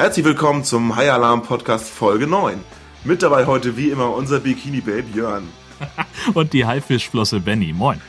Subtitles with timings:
[0.00, 2.58] Herzlich willkommen zum High Alarm Podcast Folge 9.
[3.04, 5.46] Mit dabei heute wie immer unser Bikini Babe Jörn.
[6.32, 7.74] Und die Haifischflosse Benny.
[7.74, 8.00] Moin.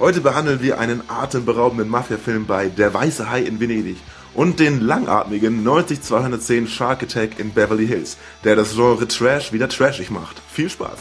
[0.00, 3.96] Heute behandeln wir einen atemberaubenden Mafia-Film bei Der Weiße Hai in Venedig
[4.34, 10.10] und den langatmigen 90210 Shark Attack in Beverly Hills, der das Genre Trash wieder trashig
[10.10, 10.42] macht.
[10.50, 10.98] Viel Spaß!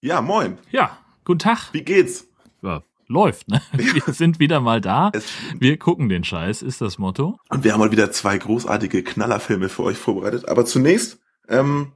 [0.00, 0.56] Ja, moin.
[0.70, 0.96] Ja,
[1.26, 1.68] guten Tag.
[1.72, 2.26] Wie geht's?
[2.62, 2.82] Ja,
[3.12, 3.62] läuft, ne?
[3.72, 5.12] Wir sind wieder mal da.
[5.58, 7.38] Wir gucken den Scheiß, ist das Motto.
[7.48, 10.48] Und wir haben mal wieder zwei großartige Knallerfilme für euch vorbereitet.
[10.48, 11.92] Aber zunächst ähm,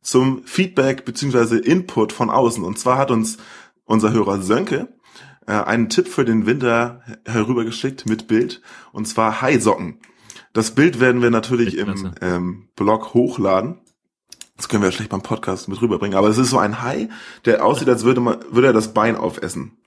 [0.00, 2.64] zum Feedback beziehungsweise Input von außen.
[2.64, 3.38] Und zwar hat uns
[3.84, 4.88] unser Hörer Sönke
[5.46, 8.62] äh, einen Tipp für den Winter herübergeschickt mit Bild.
[8.92, 10.00] Und zwar Haisocken.
[10.52, 13.78] Das Bild werden wir natürlich im ähm, Blog hochladen.
[14.56, 16.18] Das können wir ja schlecht beim Podcast mit rüberbringen.
[16.18, 17.08] Aber es ist so ein Hai,
[17.44, 19.79] der aussieht, als würde, man, würde er das Bein aufessen.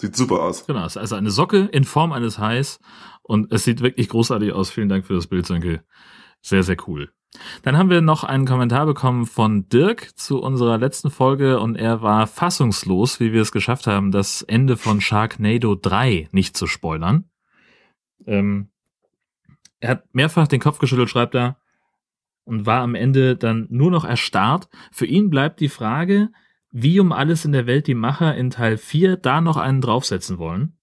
[0.00, 0.66] Sieht super aus.
[0.66, 2.78] Genau, es ist also eine Socke in Form eines Hais.
[3.22, 4.70] Und es sieht wirklich großartig aus.
[4.70, 5.82] Vielen Dank für das Bild, Sönke.
[6.40, 7.10] Sehr, sehr cool.
[7.62, 12.00] Dann haben wir noch einen Kommentar bekommen von Dirk zu unserer letzten Folge und er
[12.00, 17.28] war fassungslos, wie wir es geschafft haben, das Ende von Sharknado 3 nicht zu spoilern.
[18.26, 18.70] Ähm,
[19.80, 21.58] er hat mehrfach den Kopf geschüttelt, schreibt er,
[22.44, 24.68] und war am Ende dann nur noch erstarrt.
[24.90, 26.30] Für ihn bleibt die Frage,
[26.70, 30.38] wie um alles in der Welt die Macher in Teil 4 da noch einen draufsetzen
[30.38, 30.76] wollen.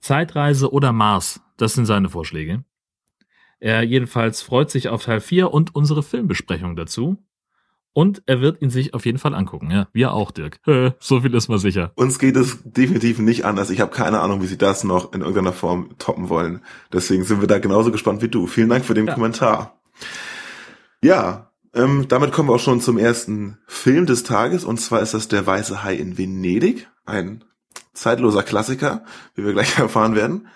[0.00, 2.64] Zeitreise oder Mars, das sind seine Vorschläge.
[3.60, 7.18] Er jedenfalls freut sich auf Teil 4 und unsere Filmbesprechung dazu.
[7.92, 9.72] Und er wird ihn sich auf jeden Fall angucken.
[9.72, 10.60] Ja, wir auch, Dirk.
[11.00, 11.90] So viel ist mal sicher.
[11.96, 13.70] Uns geht es definitiv nicht anders.
[13.70, 16.62] Ich habe keine Ahnung, wie sie das noch in irgendeiner Form toppen wollen.
[16.92, 18.46] Deswegen sind wir da genauso gespannt wie du.
[18.46, 19.14] Vielen Dank für den ja.
[19.14, 19.80] Kommentar.
[21.02, 24.64] Ja, ähm, damit kommen wir auch schon zum ersten Film des Tages.
[24.64, 26.88] Und zwar ist das Der Weiße Hai in Venedig.
[27.04, 27.44] Ein
[27.94, 29.04] zeitloser Klassiker,
[29.34, 30.48] wie wir gleich erfahren werden.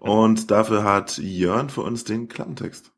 [0.00, 2.92] Und dafür hat Jörn für uns den Klappentext.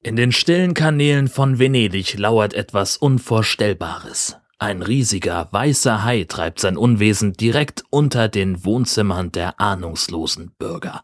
[0.00, 4.36] In den stillen Kanälen von Venedig lauert etwas Unvorstellbares.
[4.60, 11.02] Ein riesiger, weißer Hai treibt sein Unwesen direkt unter den Wohnzimmern der ahnungslosen Bürger.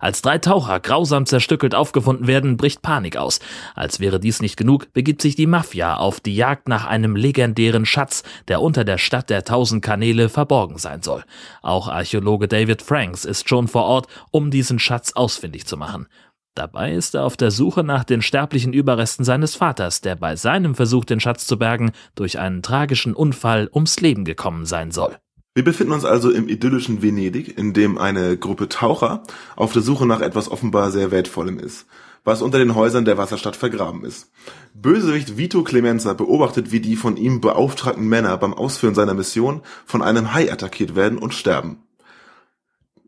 [0.00, 3.40] Als drei Taucher grausam zerstückelt aufgefunden werden, bricht Panik aus.
[3.74, 7.86] Als wäre dies nicht genug, begibt sich die Mafia auf die Jagd nach einem legendären
[7.86, 11.24] Schatz, der unter der Stadt der tausend Kanäle verborgen sein soll.
[11.62, 16.06] Auch Archäologe David Franks ist schon vor Ort, um diesen Schatz ausfindig zu machen.
[16.54, 20.74] Dabei ist er auf der Suche nach den sterblichen Überresten seines Vaters, der bei seinem
[20.74, 25.16] Versuch, den Schatz zu bergen, durch einen tragischen Unfall ums Leben gekommen sein soll.
[25.52, 29.24] Wir befinden uns also im idyllischen Venedig, in dem eine Gruppe Taucher
[29.56, 31.86] auf der Suche nach etwas offenbar sehr Wertvollem ist,
[32.22, 34.30] was unter den Häusern der Wasserstadt vergraben ist.
[34.74, 40.02] Bösewicht Vito Clemenza beobachtet, wie die von ihm beauftragten Männer beim Ausführen seiner Mission von
[40.02, 41.82] einem Hai attackiert werden und sterben.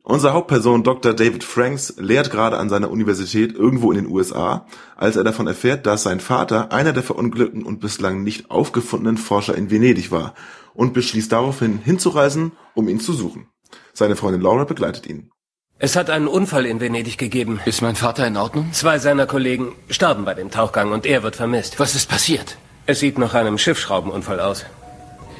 [0.04, 1.14] Unsere Hauptperson Dr.
[1.14, 5.86] David Franks lehrt gerade an seiner Universität irgendwo in den USA, als er davon erfährt,
[5.86, 10.34] dass sein Vater einer der verunglückten und bislang nicht aufgefundenen Forscher in Venedig war
[10.74, 13.46] und beschließt daraufhin hinzureisen, um ihn zu suchen.
[13.92, 15.30] Seine Freundin Laura begleitet ihn.
[15.78, 17.60] Es hat einen Unfall in Venedig gegeben.
[17.64, 18.72] Ist mein Vater in Ordnung?
[18.72, 21.78] Zwei seiner Kollegen starben bei dem Tauchgang und er wird vermisst.
[21.78, 22.56] Was ist passiert?
[22.86, 24.64] Es sieht nach einem Schiffsschraubenunfall aus.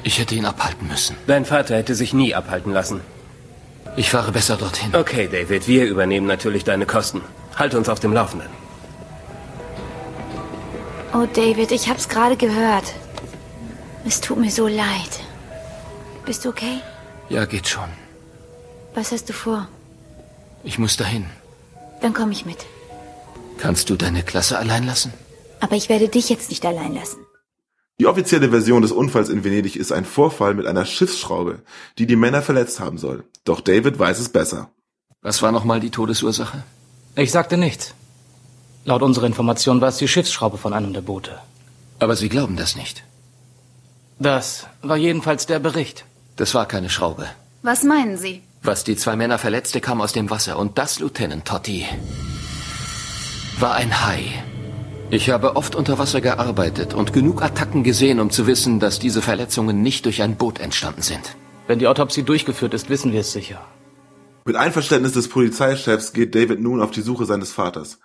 [0.03, 1.17] Ich hätte ihn abhalten müssen.
[1.27, 3.01] Dein Vater hätte sich nie abhalten lassen.
[3.95, 4.95] Ich fahre besser dorthin.
[4.95, 7.21] Okay, David, wir übernehmen natürlich deine Kosten.
[7.55, 8.49] Halt uns auf dem Laufenden.
[11.13, 12.93] Oh, David, ich hab's gerade gehört.
[14.05, 15.19] Es tut mir so leid.
[16.25, 16.79] Bist du okay?
[17.29, 17.89] Ja, geht schon.
[18.95, 19.67] Was hast du vor?
[20.63, 21.25] Ich muss dahin.
[22.01, 22.65] Dann komme ich mit.
[23.59, 25.13] Kannst du deine Klasse allein lassen?
[25.59, 27.22] Aber ich werde dich jetzt nicht allein lassen.
[28.03, 31.61] Die offizielle Version des Unfalls in Venedig ist ein Vorfall mit einer Schiffsschraube,
[31.97, 33.23] die die Männer verletzt haben soll.
[33.45, 34.71] Doch David weiß es besser.
[35.21, 36.65] Was war nochmal die Todesursache?
[37.15, 37.93] Ich sagte nichts.
[38.83, 41.39] Laut unserer Information war es die Schiffsschraube von einem der Boote.
[41.99, 43.05] Aber Sie glauben das nicht.
[44.19, 46.03] Das war jedenfalls der Bericht.
[46.35, 47.25] Das war keine Schraube.
[47.61, 48.41] Was meinen Sie?
[48.63, 50.59] Was die zwei Männer verletzte, kam aus dem Wasser.
[50.59, 51.85] Und das, Lieutenant Totti,
[53.59, 54.43] war ein Hai.
[55.13, 59.21] Ich habe oft unter Wasser gearbeitet und genug Attacken gesehen, um zu wissen, dass diese
[59.21, 61.35] Verletzungen nicht durch ein Boot entstanden sind.
[61.67, 63.63] Wenn die Autopsie durchgeführt ist, wissen wir es sicher.
[64.45, 67.99] Mit Einverständnis des Polizeichefs geht David nun auf die Suche seines Vaters.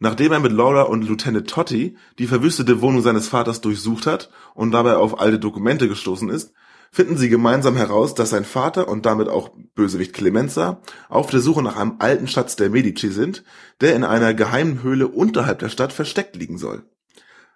[0.00, 4.72] Nachdem er mit Laura und Lieutenant Totti die verwüstete Wohnung seines Vaters durchsucht hat und
[4.72, 6.52] dabei auf alte Dokumente gestoßen ist,
[6.90, 11.62] finden sie gemeinsam heraus, dass sein Vater und damit auch Bösewicht Clemenza auf der Suche
[11.62, 13.44] nach einem alten Schatz der Medici sind,
[13.80, 16.82] der in einer geheimen Höhle unterhalb der Stadt versteckt liegen soll.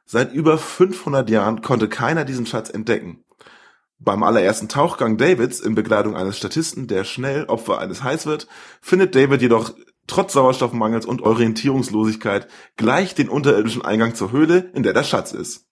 [0.07, 3.25] Seit über 500 Jahren konnte keiner diesen Schatz entdecken.
[3.99, 8.47] Beim allerersten Tauchgang Davids in Begleitung eines Statisten, der schnell Opfer eines Hais wird,
[8.81, 9.73] findet David jedoch
[10.07, 15.67] trotz Sauerstoffmangels und Orientierungslosigkeit gleich den unterirdischen Eingang zur Höhle, in der der Schatz ist.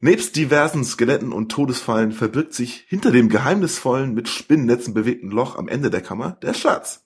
[0.00, 5.68] Nebst diversen Skeletten und Todesfallen verbirgt sich hinter dem geheimnisvollen, mit Spinnennetzen bewegten Loch am
[5.68, 7.04] Ende der Kammer der Schatz.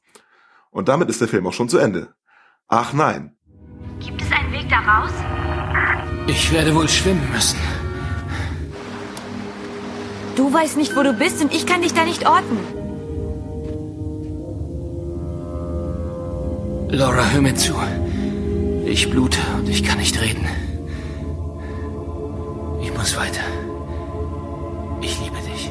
[0.71, 2.15] Und damit ist der Film auch schon zu Ende.
[2.67, 3.37] Ach nein.
[4.01, 5.13] Gibt es einen Weg da raus?
[6.27, 7.59] Ich werde wohl schwimmen müssen.
[10.37, 12.59] Du weißt nicht, wo du bist und ich kann dich da nicht orten.
[16.91, 17.75] Laura, hör mir zu.
[18.87, 20.47] Ich blute und ich kann nicht reden.
[22.81, 23.43] Ich muss weiter.
[25.01, 25.71] Ich liebe dich.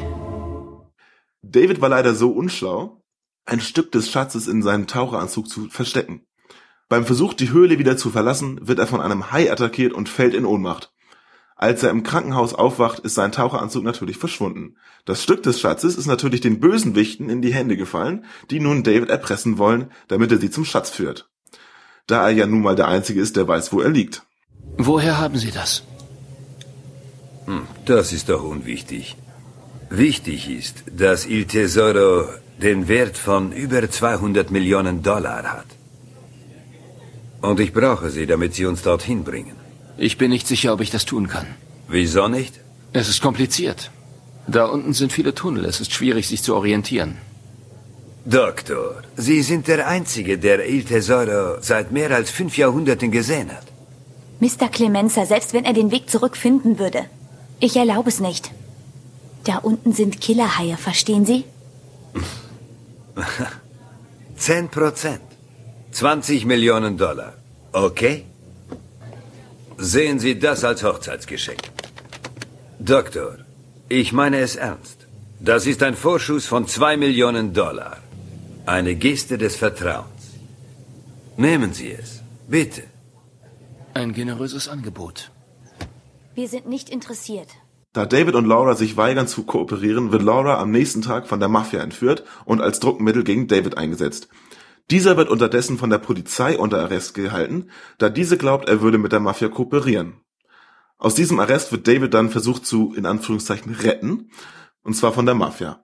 [1.41, 3.01] David war leider so unschlau,
[3.45, 6.25] ein Stück des Schatzes in seinem Taucheranzug zu verstecken.
[6.89, 10.33] Beim Versuch, die Höhle wieder zu verlassen, wird er von einem Hai attackiert und fällt
[10.33, 10.93] in Ohnmacht.
[11.55, 14.77] Als er im Krankenhaus aufwacht, ist sein Taucheranzug natürlich verschwunden.
[15.05, 19.09] Das Stück des Schatzes ist natürlich den Bösenwichten in die Hände gefallen, die nun David
[19.09, 21.29] erpressen wollen, damit er sie zum Schatz führt.
[22.05, 24.23] Da er ja nun mal der Einzige ist, der weiß, wo er liegt.
[24.77, 25.83] Woher haben Sie das?
[27.85, 29.15] Das ist doch unwichtig.
[29.89, 32.27] Wichtig ist, dass Il Tesoro
[32.61, 35.69] den Wert von über 200 Millionen Dollar hat.
[37.41, 39.55] Und ich brauche sie, damit sie uns dorthin bringen.
[39.97, 41.47] Ich bin nicht sicher, ob ich das tun kann.
[41.87, 42.53] Wieso nicht?
[42.93, 43.91] Es ist kompliziert.
[44.47, 45.65] Da unten sind viele Tunnel.
[45.65, 47.17] Es ist schwierig, sich zu orientieren.
[48.25, 53.67] Doktor, Sie sind der Einzige, der Il Tesoro seit mehr als fünf Jahrhunderten gesehen hat.
[54.41, 54.67] Mr.
[54.69, 57.05] Clemenza, selbst wenn er den Weg zurückfinden würde.
[57.59, 58.51] Ich erlaube es nicht.
[59.43, 61.43] Da unten sind Killerhaie, verstehen Sie?
[64.35, 65.21] Zehn Prozent.
[65.91, 67.33] 20 Millionen Dollar.
[67.71, 68.25] Okay?
[69.77, 71.61] Sehen Sie das als Hochzeitsgeschenk.
[72.79, 73.37] Doktor,
[73.89, 75.07] ich meine es ernst.
[75.39, 77.97] Das ist ein Vorschuss von zwei Millionen Dollar.
[78.65, 80.23] Eine Geste des Vertrauens.
[81.37, 82.21] Nehmen Sie es.
[82.47, 82.83] Bitte.
[83.93, 85.31] Ein generöses Angebot.
[86.37, 87.47] Wir sind nicht interessiert.
[87.93, 91.49] Da David und Laura sich weigern zu kooperieren, wird Laura am nächsten Tag von der
[91.49, 94.29] Mafia entführt und als Druckmittel gegen David eingesetzt.
[94.91, 99.13] Dieser wird unterdessen von der Polizei unter Arrest gehalten, da diese glaubt, er würde mit
[99.13, 100.17] der Mafia kooperieren.
[100.99, 104.29] Aus diesem Arrest wird David dann versucht zu, in Anführungszeichen, retten,
[104.83, 105.83] und zwar von der Mafia.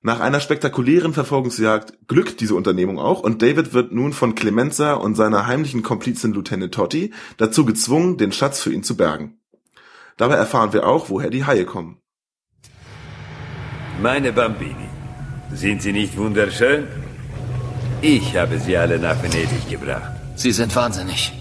[0.00, 5.14] Nach einer spektakulären Verfolgungsjagd glückt diese Unternehmung auch und David wird nun von Clemenza und
[5.14, 9.39] seiner heimlichen Komplizin Lieutenant Totti dazu gezwungen, den Schatz für ihn zu bergen.
[10.20, 11.92] Dabei erfahren wir auch, woher die Haie kommen.
[14.02, 14.88] Meine Bambini,
[15.62, 16.86] sind sie nicht wunderschön?
[18.02, 20.12] Ich habe sie alle nach Venedig gebracht.
[20.36, 21.32] Sie sind wahnsinnig.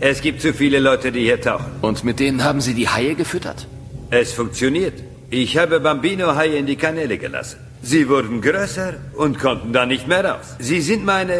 [0.00, 1.70] Es gibt zu viele Leute, die hier tauchen.
[1.82, 3.68] Und mit denen haben Sie die Haie gefüttert?
[4.10, 4.96] Es funktioniert.
[5.30, 7.58] Ich habe Bambino-Haie in die Kanäle gelassen.
[7.80, 10.56] Sie wurden größer und konnten dann nicht mehr raus.
[10.58, 11.36] Sie sind meine...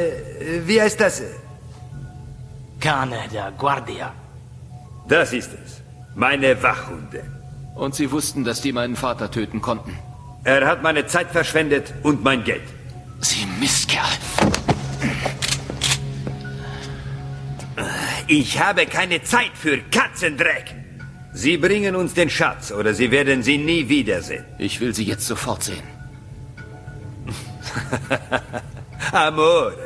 [0.66, 1.22] Wie heißt das?
[2.78, 4.12] Cane der Guardia.
[5.08, 5.85] Das ist es.
[6.16, 7.22] Meine Wachhunde.
[7.74, 9.92] Und Sie wussten, dass die meinen Vater töten konnten.
[10.44, 12.62] Er hat meine Zeit verschwendet und mein Geld.
[13.20, 14.00] Sie Mistkerl.
[18.28, 20.74] Ich habe keine Zeit für Katzendreck.
[21.34, 24.46] Sie bringen uns den Schatz oder Sie werden sie nie wiedersehen.
[24.58, 25.82] Ich will Sie jetzt sofort sehen.
[29.12, 29.76] Amore.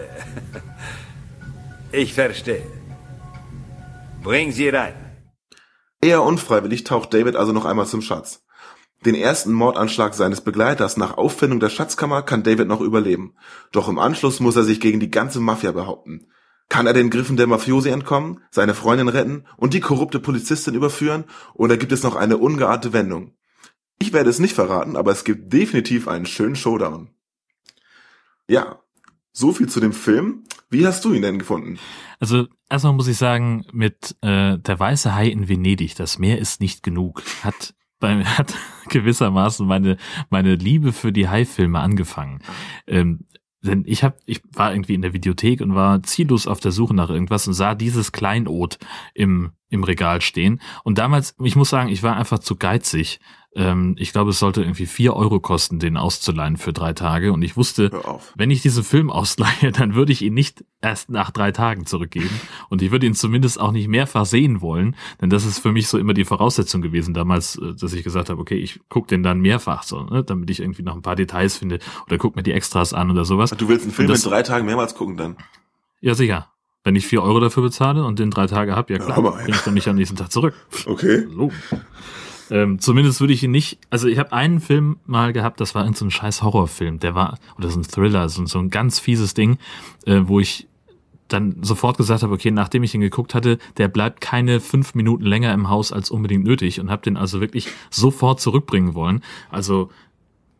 [1.90, 2.62] Ich verstehe.
[4.22, 5.09] Bring sie rein.
[6.00, 8.42] Eher unfreiwillig taucht David also noch einmal zum Schatz.
[9.04, 13.34] Den ersten Mordanschlag seines Begleiters nach Auffindung der Schatzkammer kann David noch überleben.
[13.72, 16.26] Doch im Anschluss muss er sich gegen die ganze Mafia behaupten.
[16.68, 21.24] Kann er den Griffen der Mafiosi entkommen, seine Freundin retten und die korrupte Polizistin überführen,
[21.54, 23.34] oder gibt es noch eine ungeahnte Wendung?
[23.98, 27.10] Ich werde es nicht verraten, aber es gibt definitiv einen schönen Showdown.
[28.48, 28.80] Ja,
[29.32, 30.44] so viel zu dem Film.
[30.68, 31.78] Wie hast du ihn denn gefunden?
[32.20, 36.60] Also erstmal muss ich sagen, mit äh, der weiße Hai in Venedig, das Meer ist
[36.60, 38.54] nicht genug, hat bei hat
[38.88, 39.96] gewissermaßen meine
[40.30, 42.40] meine Liebe für die Hai-Filme angefangen.
[42.86, 43.26] Ähm,
[43.62, 46.94] denn ich hab, ich war irgendwie in der Videothek und war ziellos auf der Suche
[46.94, 48.78] nach irgendwas und sah dieses Kleinod
[49.12, 50.60] im im Regal stehen.
[50.82, 53.20] Und damals, ich muss sagen, ich war einfach zu geizig.
[53.56, 57.32] Ähm, ich glaube, es sollte irgendwie vier Euro kosten, den auszuleihen für drei Tage.
[57.32, 57.90] Und ich wusste,
[58.36, 62.30] wenn ich diesen Film ausleihe, dann würde ich ihn nicht erst nach drei Tagen zurückgeben.
[62.68, 64.94] Und ich würde ihn zumindest auch nicht mehrfach sehen wollen.
[65.20, 68.30] Denn das ist für mich so immer die Voraussetzung gewesen damals, äh, dass ich gesagt
[68.30, 71.16] habe, okay, ich gucke den dann mehrfach so, ne, damit ich irgendwie noch ein paar
[71.16, 73.50] Details finde oder guck mir die Extras an oder sowas.
[73.50, 75.36] Du willst einen Film das- in drei Tagen mehrmals gucken dann?
[76.00, 76.48] Ja, sicher.
[76.84, 79.50] Wenn ich vier Euro dafür bezahle und den drei Tage hab, ja klar, aber- bringe
[79.56, 80.54] ich dann nicht am nächsten Tag zurück.
[80.86, 81.26] Okay.
[81.34, 81.50] So.
[82.50, 85.86] Ähm, zumindest würde ich ihn nicht, also ich habe einen Film mal gehabt, das war
[85.86, 88.98] in so ein scheiß Horrorfilm, der war, oder so ein Thriller, so, so ein ganz
[88.98, 89.58] fieses Ding,
[90.04, 90.66] äh, wo ich
[91.28, 95.24] dann sofort gesagt habe, okay, nachdem ich ihn geguckt hatte, der bleibt keine fünf Minuten
[95.24, 99.22] länger im Haus als unbedingt nötig und habe den also wirklich sofort zurückbringen wollen.
[99.48, 99.90] Also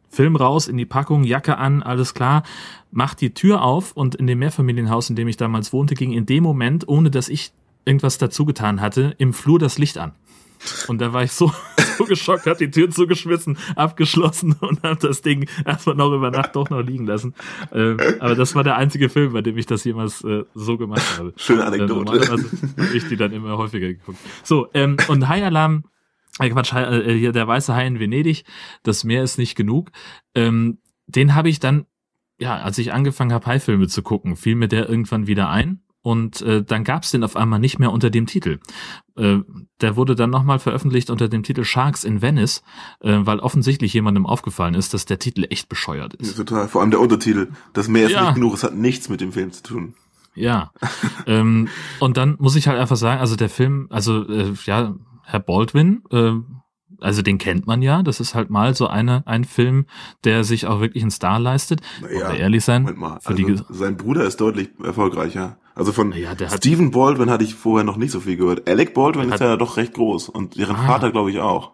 [0.08, 2.42] Film raus, in die Packung, Jacke an, alles klar,
[2.90, 6.26] macht die Tür auf und in dem Mehrfamilienhaus, in dem ich damals wohnte, ging in
[6.26, 7.52] dem Moment, ohne dass ich
[7.84, 10.12] irgendwas dazu getan hatte, im Flur das Licht an.
[10.88, 11.52] Und da war ich so,
[11.98, 16.56] so geschockt, hat die Tür zugeschmissen, abgeschlossen und habe das Ding erstmal noch über Nacht
[16.56, 17.34] doch noch liegen lassen.
[17.72, 21.18] Ähm, aber das war der einzige Film, bei dem ich das jemals äh, so gemacht
[21.18, 21.32] habe.
[21.36, 22.16] Schöne Anekdote.
[22.18, 24.18] Äh, habe ich die dann immer häufiger geguckt.
[24.42, 25.84] So, ähm, und High Alarm,
[26.38, 28.44] äh, Quatsch, äh, hier der weiße Hai in Venedig,
[28.82, 29.90] das Meer ist nicht genug.
[30.34, 31.86] Ähm, den habe ich dann,
[32.38, 36.40] ja, als ich angefangen habe, Hai-Filme zu gucken, fiel mir der irgendwann wieder ein und
[36.42, 38.58] äh, dann gab es den auf einmal nicht mehr unter dem Titel.
[39.16, 39.38] Äh,
[39.80, 42.62] der wurde dann nochmal veröffentlicht unter dem Titel Sharks in Venice,
[43.00, 46.36] äh, weil offensichtlich jemandem aufgefallen ist, dass der Titel echt bescheuert Ja, ist.
[46.36, 46.68] total.
[46.68, 47.48] Vor allem der Untertitel.
[47.72, 48.24] Das Meer ist Ja.
[48.26, 49.94] nicht genug, es hat nichts mit dem Film zu tun.
[50.34, 50.72] Ja.
[51.26, 55.40] ähm, und dann muss ich halt einfach sagen, also der Film, also äh, ja, Herr
[55.40, 56.32] Baldwin, äh,
[57.00, 59.86] also den kennt man ja, das ist halt mal so eine, ein Film,
[60.24, 61.80] der sich auch wirklich einen Star leistet.
[62.02, 62.84] Naja, ehrlich sein?
[62.96, 63.18] Mal.
[63.24, 65.58] Also, sein Bruder ist deutlich erfolgreicher.
[65.80, 68.68] Also von Ja, Stephen Baldwin hatte ich vorher noch nicht so viel gehört.
[68.68, 70.86] Alec Baldwin ist ja doch recht groß und ihren Ah.
[70.86, 71.72] Vater glaube ich auch.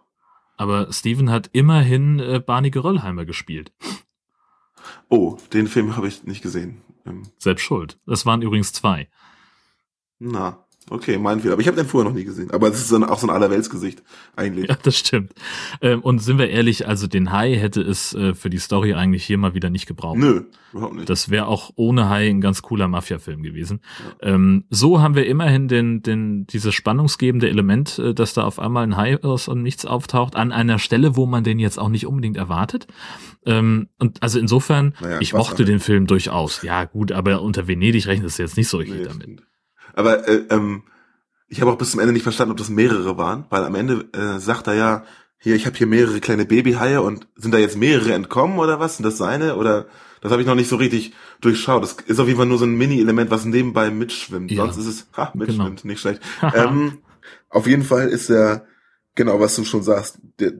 [0.57, 3.73] Aber Steven hat immerhin äh, Barney Geröllheimer gespielt.
[5.09, 6.83] Oh, den Film habe ich nicht gesehen.
[7.05, 7.99] Ähm, Selbst schuld.
[8.07, 9.09] Das waren übrigens zwei.
[10.21, 11.55] na, okay, mein Fehler.
[11.55, 12.51] Aber ich habe den vorher noch nie gesehen.
[12.51, 14.03] Aber es ist so ein, auch so ein Allerweltsgesicht
[14.37, 14.69] eigentlich.
[14.69, 15.33] Ja, das stimmt.
[15.81, 19.25] Ähm, und sind wir ehrlich, also den Hai hätte es äh, für die Story eigentlich
[19.25, 20.19] hier mal wieder nicht gebraucht.
[20.19, 21.09] Nö, überhaupt nicht.
[21.11, 23.81] Das wäre auch ohne Hai ein ganz cooler Mafia-Film gewesen.
[24.21, 28.85] Ähm, so haben wir immerhin den, den, dieses spannungsgebende Element, äh, dass da auf einmal
[28.85, 32.07] ein Hai aus und nichts auftaucht, an einer Stelle, wo man den jetzt auch nicht
[32.07, 32.87] unbedingt erwartet.
[33.45, 35.75] Ähm, und also insofern, Naja, ich mochte dann?
[35.75, 36.63] den Film durchaus.
[36.63, 39.43] Ja, gut, aber unter Venedig rechnest du jetzt nicht so richtig Nee, damit.
[39.97, 40.85] Aber äh, ähm,
[41.49, 44.09] ich habe auch bis zum Ende nicht verstanden, ob das mehrere waren, weil am Ende
[44.13, 45.05] äh, sagt er ja,
[45.39, 48.97] hier, ich habe hier mehrere kleine Babyhaie und sind da jetzt mehrere entkommen oder was?
[48.97, 49.57] Sind das seine?
[49.57, 49.87] Oder
[50.23, 51.83] das habe ich noch nicht so richtig durchschaut.
[51.83, 54.51] Das ist auf jeden Fall nur so ein Mini-Element, was nebenbei mitschwimmt.
[54.51, 54.65] Ja.
[54.65, 55.93] Sonst ist es, ha, mitschwimmt, Genau.
[55.93, 56.21] nicht schlecht.
[56.55, 56.99] ähm,
[57.49, 58.67] auf jeden Fall ist er,
[59.15, 60.19] genau, was du schon sagst,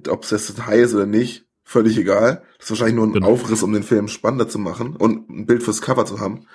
[0.09, 2.43] ob es jetzt ein Hai ist oder nicht, völlig egal.
[2.59, 3.29] Das ist wahrscheinlich nur ein Genau.
[3.29, 6.47] Aufriss, um den Film spannender zu machen und ein Bild fürs Cover zu haben.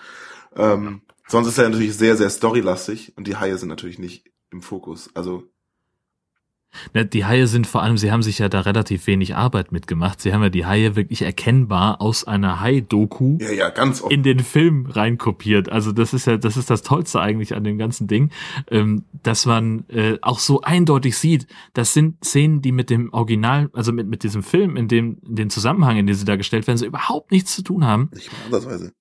[0.55, 4.61] Ähm, sonst ist er natürlich sehr, sehr storylastig und die Haie sind natürlich nicht im
[4.61, 5.09] Fokus.
[5.15, 5.43] Also,
[7.13, 10.21] Die Haie sind vor allem, sie haben sich ja da relativ wenig Arbeit mitgemacht.
[10.21, 14.11] Sie haben ja die Haie wirklich erkennbar aus einer Hai-Doku ja, ja, ganz oft.
[14.11, 15.69] in den Film reinkopiert.
[15.69, 18.31] Also das ist ja, das ist das Tollste eigentlich an dem ganzen Ding,
[18.69, 23.69] ähm, dass man äh, auch so eindeutig sieht, das sind Szenen, die mit dem Original,
[23.73, 26.77] also mit, mit diesem Film, in dem, in den Zusammenhang, in dem sie dargestellt werden,
[26.77, 28.09] so überhaupt nichts zu tun haben.
[28.13, 28.93] Nicht mal andersweise.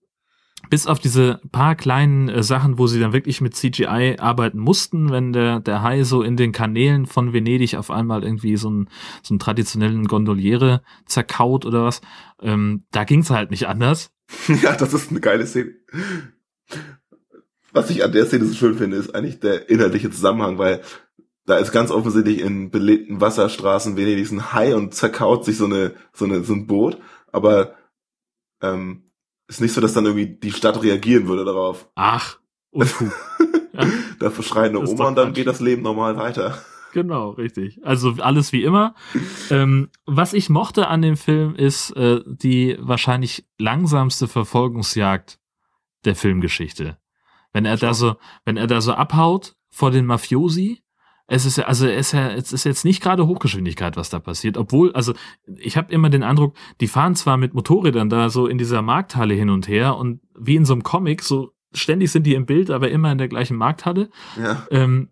[0.69, 5.11] Bis auf diese paar kleinen äh, Sachen, wo sie dann wirklich mit CGI arbeiten mussten,
[5.11, 8.89] wenn der, der Hai so in den Kanälen von Venedig auf einmal irgendwie so einen,
[9.23, 12.01] so einen traditionellen Gondoliere zerkaut oder was.
[12.41, 14.13] Ähm, da ging's halt nicht anders.
[14.63, 15.75] ja, das ist eine geile Szene.
[17.73, 20.83] Was ich an der Szene so schön finde, ist eigentlich der inhaltliche Zusammenhang, weil
[21.47, 25.95] da ist ganz offensichtlich in belebten Wasserstraßen Venedigs ein Hai und zerkaut sich so eine,
[26.13, 26.99] so eine, so ein Boot,
[27.33, 27.75] aber
[28.63, 29.10] ähm,
[29.51, 31.89] ist nicht so, dass dann irgendwie die Stadt reagieren würde darauf.
[31.97, 32.39] Ach,
[32.71, 33.13] Unfug.
[33.73, 33.85] ja,
[34.21, 36.63] Da verschreien eine Oma und dann geht das Leben normal weiter.
[36.93, 37.81] genau, richtig.
[37.85, 38.95] Also alles wie immer.
[39.51, 45.41] ähm, was ich mochte an dem Film ist äh, die wahrscheinlich langsamste Verfolgungsjagd
[46.05, 46.99] der Filmgeschichte.
[47.53, 48.15] Wenn er da so,
[48.45, 50.81] wenn er da so abhaut vor den Mafiosi,
[51.31, 54.19] es ist ja, also es ist ja, es ist jetzt nicht gerade Hochgeschwindigkeit, was da
[54.19, 55.15] passiert, obwohl, also
[55.47, 59.35] ich habe immer den Eindruck, die fahren zwar mit Motorrädern da so in dieser Markthalle
[59.35, 62.69] hin und her und wie in so einem Comic, so ständig sind die im Bild,
[62.71, 64.11] aber immer in der gleichen Markthalle.
[64.37, 64.67] Ja.
[64.73, 65.11] Ähm,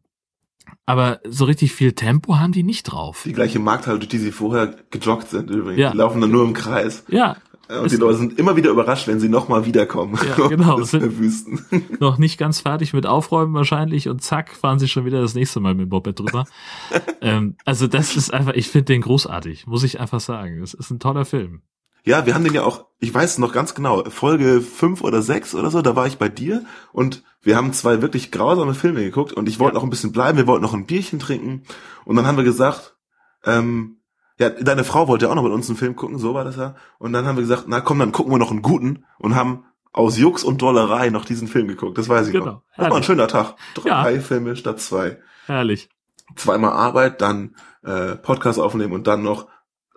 [0.87, 3.22] aber so richtig viel Tempo haben die nicht drauf.
[3.25, 5.78] Die gleiche Markthalle, durch die sie vorher gejoggt sind übrigens.
[5.78, 5.92] Ja.
[5.92, 7.04] Die laufen dann nur im Kreis.
[7.08, 7.37] Ja,
[7.68, 10.18] Und die Leute sind immer wieder überrascht, wenn sie nochmal wiederkommen.
[10.38, 10.78] Ja, genau.
[10.78, 11.64] Das ist Wüsten.
[12.00, 15.60] noch nicht ganz fertig mit Aufräumen wahrscheinlich und zack, fahren sie schon wieder das nächste
[15.60, 16.46] Mal mit dem Moped drüber.
[17.20, 20.62] ähm, also das ist einfach, ich finde den großartig, muss ich einfach sagen.
[20.62, 21.60] Es ist ein toller Film.
[22.04, 25.54] Ja, wir haben den ja auch, ich weiß noch ganz genau, Folge fünf oder sechs
[25.54, 29.32] oder so, da war ich bei dir und wir haben zwei wirklich grausame Filme geguckt
[29.34, 29.80] und ich wollte Ja.
[29.80, 31.64] noch ein bisschen bleiben, wir wollten noch ein Bierchen trinken
[32.06, 32.96] und dann haben wir gesagt,
[33.44, 33.98] ähm,
[34.38, 36.57] ja, deine Frau wollte ja auch noch mit uns einen Film gucken, so war das
[36.57, 36.75] ja.
[36.99, 39.64] Und dann haben wir gesagt, na komm, dann gucken wir noch einen guten und haben
[39.92, 41.99] aus Jux und Dollerei noch diesen Film geguckt.
[41.99, 42.45] Das weiß ich Genau.
[42.47, 42.62] noch.
[42.76, 43.54] Das war ein schöner Tag.
[43.75, 44.21] Drei Ja.
[44.21, 45.18] Filme statt zwei.
[45.47, 45.88] Herrlich.
[46.37, 49.49] Zweimal Arbeit, dann äh, Podcast aufnehmen und dann noch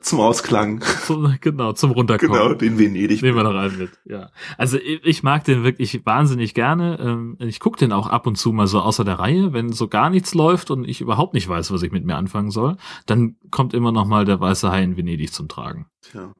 [0.02, 0.82] zum Ausklang.
[1.06, 2.34] Zum, genau, zum Runterkommen.
[2.38, 3.22] Genau, den Venedig.
[3.22, 4.30] Nehmen wir noch einen mit, ja.
[4.58, 7.00] Also ich, mag den wirklich wahnsinnig gerne.
[7.00, 9.88] Ähm, Ich gucke den auch ab und zu mal so außer der Reihe, wenn so
[9.88, 12.78] gar nichts läuft und ich überhaupt nicht weiß, was ich mit mir anfangen soll.
[13.06, 15.86] Dann kommt immer noch mal der weiße Hai in Venedig zum Tragen.
[16.02, 16.34] Tja.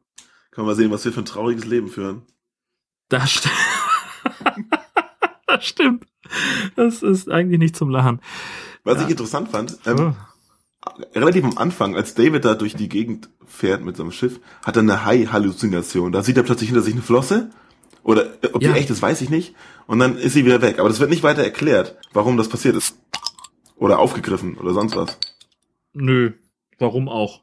[0.52, 2.24] Können wir sehen, was wir für ein trauriges Leben führen.
[3.10, 3.50] Das, st
[5.48, 6.06] das stimmt.
[6.76, 8.22] Das ist eigentlich nicht zum Lachen.
[8.84, 9.04] Was Ja.
[9.06, 10.16] ich interessant fand, ähm,
[10.84, 10.90] Oh.
[11.14, 14.82] relativ am Anfang, als David da durch die Gegend fährt mit seinem Schiff, hat er
[14.82, 16.12] eine Hai-Halluzination.
[16.12, 17.50] Da sieht er plötzlich hinter sich eine Flosse.
[18.04, 18.72] Oder äh, ob Ja.
[18.74, 19.54] die echt ist, weiß ich nicht.
[19.88, 20.80] Und dann ist sie wieder weg.
[20.80, 22.98] Aber das wird nicht weiter erklärt, warum das passiert ist.
[23.76, 25.18] Oder aufgegriffen oder sonst was.
[25.94, 26.32] Nö,
[26.80, 27.42] warum auch?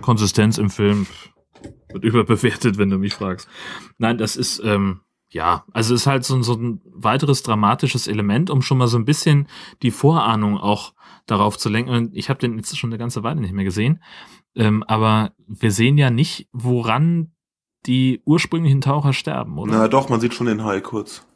[0.00, 1.06] Konsistenz im Film
[1.92, 3.48] wird überbewertet, wenn du mich fragst.
[3.98, 8.62] Nein, das ist, ähm, ja, also ist halt so, so ein weiteres dramatisches Element, um
[8.62, 9.48] schon mal so ein bisschen
[9.82, 10.94] die Vorahnung auch
[11.26, 11.90] darauf zu lenken.
[11.90, 14.02] Und ich habe den jetzt schon eine ganze Weile nicht mehr gesehen.
[14.56, 17.32] Ähm, aber wir sehen ja nicht, woran
[17.86, 19.72] die ursprünglichen Taucher sterben, oder?
[19.72, 21.26] Na doch, man sieht schon den Hai kurz.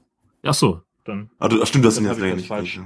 [0.42, 2.46] Ach so, dann, ach, stimmt, das sind das nicht.
[2.46, 2.80] falsch.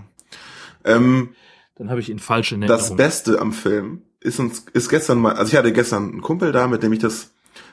[0.84, 1.30] Ähm,
[1.76, 2.96] dann habe ich ihn falsch in das Erinnerung.
[2.96, 6.66] Beste am Film ist uns ist gestern mal, also ich hatte gestern einen Kumpel da,
[6.66, 7.32] mit dem ich das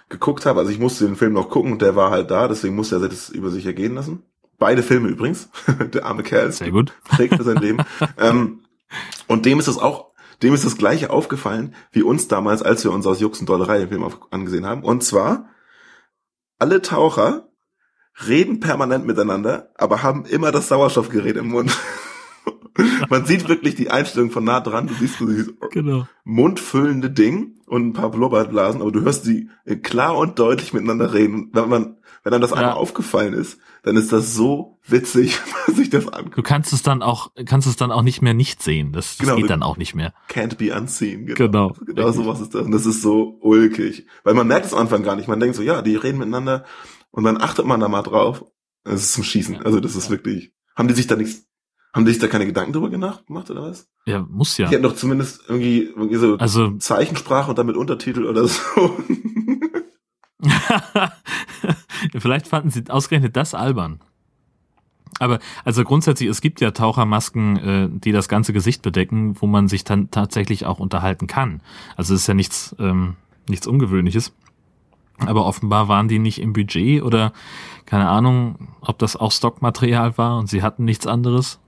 [0.10, 0.60] geguckt habe.
[0.60, 3.08] Also ich musste den Film noch gucken und der war halt da, deswegen musste er
[3.08, 4.24] das über sich ergehen lassen.
[4.58, 5.50] Beide Filme übrigens.
[5.94, 6.94] der arme Kerl Sehr gut.
[7.16, 7.80] trägt für sein Leben.
[8.18, 8.60] ähm,
[9.28, 10.09] und dem ist es auch,
[10.42, 13.80] dem ist das gleiche aufgefallen wie uns damals, als wir uns aus Jux und Dollerei
[13.80, 14.84] den Film angesehen haben.
[14.84, 15.50] Und zwar
[16.58, 17.50] alle Taucher
[18.28, 21.78] reden permanent miteinander, aber haben immer das Sauerstoffgerät im Mund.
[23.10, 24.88] Man sieht wirklich die Einstellung von nah dran.
[24.88, 26.08] Du siehst dieses Genau.
[26.24, 29.50] mundfüllende Ding und ein paar Blubberblasen, aber du hörst sie
[29.84, 31.50] klar und deutlich miteinander reden.
[31.54, 32.74] Wenn man, wenn einem das einmal Ja.
[32.76, 36.38] aufgefallen ist, dann ist das so witzig, wenn man sich das anguckt.
[36.38, 38.92] Du kannst es dann auch, kannst es dann auch nicht mehr nicht sehen.
[38.92, 40.14] Das, das Genau, geht dann auch nicht mehr.
[40.30, 41.26] Can't be unseen.
[41.26, 41.70] Genau.
[41.86, 42.24] Genau Richtig.
[42.26, 42.66] sowas ist das.
[42.66, 44.06] Und das ist so ulkig.
[44.24, 45.28] Weil man merkt es am Anfang gar nicht.
[45.28, 46.66] Man denkt so, ja, die reden miteinander
[47.12, 48.44] und dann achtet man da mal drauf.
[48.84, 49.56] Das ist zum Schießen.
[49.56, 49.62] Ja.
[49.62, 50.54] Also das ist wirklich.
[50.76, 51.46] Haben die sich da nichts,
[51.94, 53.88] haben die sich da keine Gedanken drüber gemacht, gemacht oder was?
[54.06, 54.68] Ja, muss ja.
[54.68, 58.60] Die hätten doch zumindest irgendwie, irgendwie so Also, Zeichensprache und dann mit Untertitel oder so.
[62.18, 64.00] vielleicht fanden sie ausgerechnet das albern.
[65.20, 69.68] Aber also grundsätzlich, es gibt ja Tauchermasken, äh, die das ganze Gesicht bedecken, wo man
[69.68, 71.62] sich dann tatsächlich auch unterhalten kann.
[71.98, 73.16] Also es ist ja nichts, ähm,
[73.50, 74.34] nichts Ungewöhnliches.
[75.26, 77.34] Aber offenbar waren die nicht im Budget oder
[77.86, 81.60] keine Ahnung, ob das auch Stockmaterial war und sie hatten nichts anderes.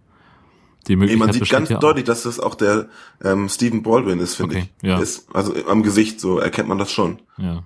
[0.87, 2.87] Die Nee, Möglichkeit man sieht ganz ja deutlich, dass das auch der
[3.21, 4.87] ähm, Stephen Baldwin ist, finde Okay, ich.
[4.87, 4.99] ja.
[4.99, 7.19] Ist, also am Gesicht, so erkennt man das schon.
[7.37, 7.63] Ja.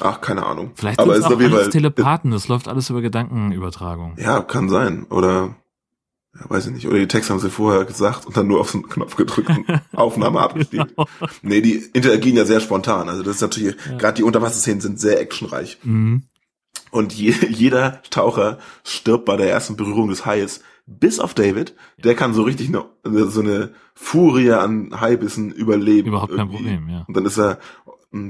[0.00, 0.72] Ach, keine Ahnung.
[0.74, 1.70] Vielleicht Aber sind es auch alles Fall.
[1.70, 4.16] Telepathen, das läuft alles über Gedankenübertragung.
[4.18, 5.06] Ja, kann sein.
[5.10, 5.56] Oder,
[6.34, 6.86] ja, weiß ich nicht.
[6.86, 9.50] Oder die Text haben sie vorher gesagt und dann nur auf so einen Knopf gedrückt
[9.50, 10.88] und Aufnahme abgespielt.
[10.88, 11.08] Genau.
[11.42, 13.08] Nee, die interagieren ja sehr spontan.
[13.08, 15.78] Also das ist natürlich, gerade die Unterwasserszenen sind sehr actionreich.
[15.82, 16.24] Mhm.
[16.90, 20.60] Und je, jeder Taucher stirbt bei der ersten Berührung des Hais.
[20.88, 22.84] Bis auf David, der kann so richtig eine,
[23.28, 26.08] so eine Furie an Haibissen überleben.
[26.08, 26.56] Überhaupt kein irgendwie.
[26.58, 27.04] Problem, ja.
[27.08, 27.58] Und dann ist er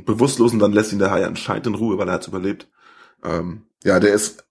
[0.04, 2.68] bewusstlos und dann lässt ihn der Hai anscheinend in Ruhe, weil er hat's überlebt.
[3.24, 4.46] Ähm, ja, der ist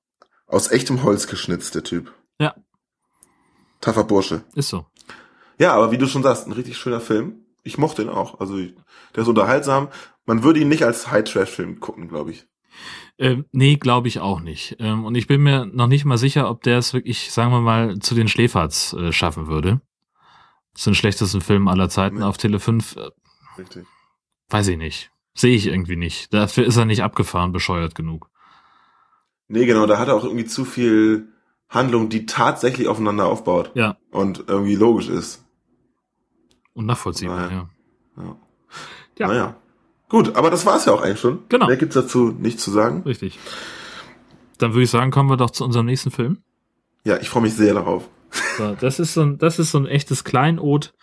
[0.48, 2.14] aus echtem Holz geschnitzt, der Typ.
[2.40, 2.56] Ja.
[3.82, 4.44] Taffer Bursche.
[4.56, 4.86] Ist so.
[5.60, 7.46] Ja, aber wie du schon sagst, ein richtig schöner Film.
[7.64, 8.40] Ich mochte ihn auch.
[8.40, 9.90] Also der ist unterhaltsam.
[10.26, 12.48] Man würde ihn nicht als High-Trash-Film gucken, glaube ich.
[13.18, 14.76] Ähm, nee, glaube ich auch nicht.
[14.80, 17.62] Ähm, und ich bin mir noch nicht mal sicher, ob der es wirklich, sagen wir
[17.62, 19.82] mal, zu den Schläferz äh, schaffen würde.
[20.76, 22.24] Ist den schlechtesten Film aller Zeiten Nee.
[22.24, 22.98] auf Tele 5.
[22.98, 23.10] Äh,
[23.58, 23.86] Richtig.
[24.50, 25.12] weiß ich nicht.
[25.36, 26.34] Sehe ich irgendwie nicht.
[26.34, 28.30] Dafür ist er nicht abgefahren, bescheuert genug.
[29.48, 31.28] Nee, genau, da hat er auch irgendwie zu viel
[31.70, 33.72] Handlung, die tatsächlich aufeinander aufbaut.
[33.76, 33.98] Ja.
[34.12, 35.44] Und irgendwie logisch ist.
[36.74, 37.70] Und nachvollziehbar, Naja.
[38.18, 38.24] ja.
[38.24, 38.36] Ja.
[39.20, 39.28] Ja.
[39.28, 39.56] Naja.
[40.08, 41.44] Gut, aber das war's ja auch eigentlich schon.
[41.50, 41.68] Genau.
[41.68, 43.04] Mehr gibt's dazu nichts zu sagen.
[43.06, 43.38] Richtig.
[44.58, 46.38] Dann würde ich sagen, kommen wir doch zu unserem nächsten Film.
[47.04, 48.08] Ja, ich freue mich sehr darauf.
[48.58, 50.94] So, das ist so ein, das ist so ein echtes Kleinod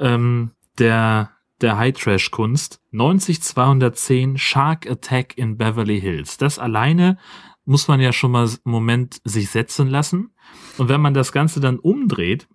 [0.00, 2.80] ähm, der der High Trash Kunst.
[2.92, 6.38] 90210 Shark Attack in Beverly Hills.
[6.38, 7.18] Das alleine
[7.64, 10.30] muss man ja schon mal einen Moment sich setzen lassen.
[10.78, 12.48] Und wenn man das Ganze dann umdreht,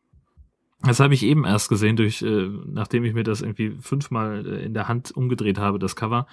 [0.83, 4.65] das habe ich eben erst gesehen, durch, äh, nachdem ich mir das irgendwie fünfmal äh,
[4.65, 6.25] in der Hand umgedreht habe, das Cover,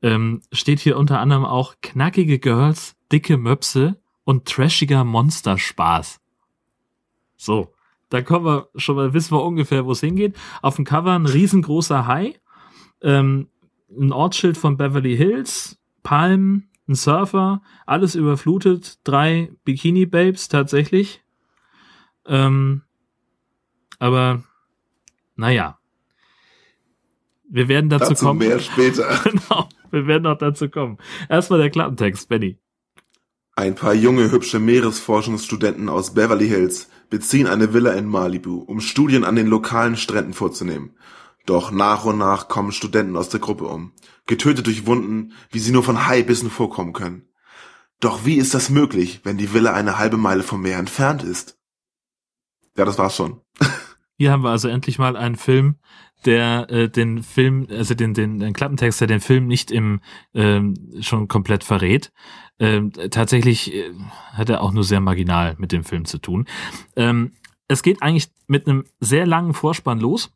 [0.00, 6.20] ähm, steht hier unter anderem auch knackige Girls, dicke Möpse und trashiger Monsterspaß.
[7.36, 7.74] So,
[8.08, 10.36] da kommen wir schon mal, wissen wir ungefähr, wo es hingeht.
[10.62, 12.38] Auf dem Cover ein riesengroßer Hai,
[13.02, 13.48] ähm,
[13.90, 21.22] ein Ortsschild von Beverly Hills, Palmen, ein Surfer, alles überflutet, drei Bikini-Babes tatsächlich.
[22.26, 22.82] Ähm,
[23.98, 24.42] aber,
[25.34, 25.78] naja.
[27.48, 28.40] Wir werden dazu, Dazu kommen.
[28.40, 29.20] mehr später.
[29.24, 30.98] Genau, wir werden noch dazu kommen.
[31.28, 32.58] Erstmal der Klappentext, Benny.
[33.54, 39.24] Ein paar junge, hübsche Meeresforschungsstudenten aus Beverly Hills beziehen eine Villa in Malibu, um Studien
[39.24, 40.96] an den lokalen Stränden vorzunehmen.
[41.46, 43.92] Doch nach und nach kommen Studenten aus der Gruppe um,
[44.26, 47.28] getötet durch Wunden, wie sie nur von Haibissen vorkommen können.
[48.00, 51.58] Doch wie ist das möglich, wenn die Villa eine halbe Meile vom Meer entfernt ist?
[52.76, 53.40] Ja, das war's schon.
[54.16, 55.76] Hier haben wir also endlich mal einen Film,
[56.24, 60.00] der äh, den Film, also den, den, den Klappentext, der den Film nicht im
[60.34, 62.12] ähm, schon komplett verrät.
[62.58, 63.92] Ähm, tatsächlich äh,
[64.32, 66.46] hat er auch nur sehr marginal mit dem Film zu tun.
[66.96, 67.32] Ähm,
[67.68, 70.32] es geht eigentlich mit einem sehr langen Vorspann los.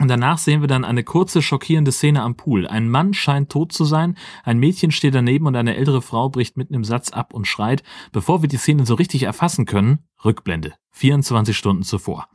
[0.00, 2.68] Und danach sehen wir dann eine kurze, schockierende Szene am Pool.
[2.68, 6.56] Ein Mann scheint tot zu sein, ein Mädchen steht daneben und eine ältere Frau bricht
[6.56, 10.74] mitten im Satz ab und schreit, bevor wir die Szene so richtig erfassen können, Rückblende.
[10.98, 12.28] 24 Stunden zuvor.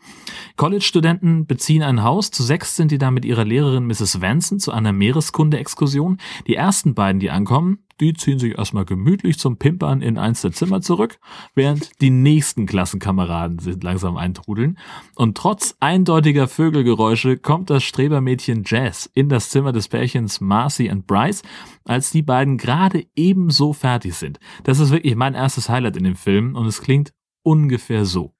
[0.56, 2.32] College-Studenten beziehen ein Haus.
[2.32, 4.22] Zu sechs sind die da mit ihrer Lehrerin Mrs.
[4.22, 6.18] Vanson zu einer Meereskunde-Exkursion.
[6.48, 10.52] Die ersten beiden, die ankommen, die ziehen sich erstmal gemütlich zum Pimpern in eins der
[10.52, 11.20] Zimmer zurück,
[11.56, 14.78] während die nächsten Klassenkameraden sind langsam eintrudeln.
[15.16, 21.06] Und trotz eindeutiger Vögelgeräusche kommt das Strebermädchen Jazz in das Zimmer des Pärchens Marcy und
[21.06, 21.44] Bryce,
[21.84, 24.40] als die beiden gerade ebenso fertig sind.
[24.64, 28.34] Das ist wirklich mein erstes Highlight in dem Film und es klingt ungefähr so.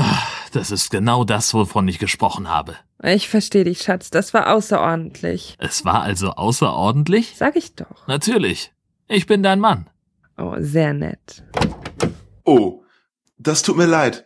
[0.00, 2.76] Ah, Das ist genau das, wovon ich gesprochen habe.
[3.02, 4.10] Ich verstehe dich, Schatz.
[4.10, 5.56] Das war außerordentlich.
[5.58, 7.34] Es war also außerordentlich?
[7.36, 8.06] Sag ich doch.
[8.06, 8.72] Natürlich.
[9.08, 9.88] Ich bin dein Mann.
[10.36, 11.42] Oh, sehr nett.
[12.44, 12.82] Oh,
[13.38, 14.24] das tut mir leid.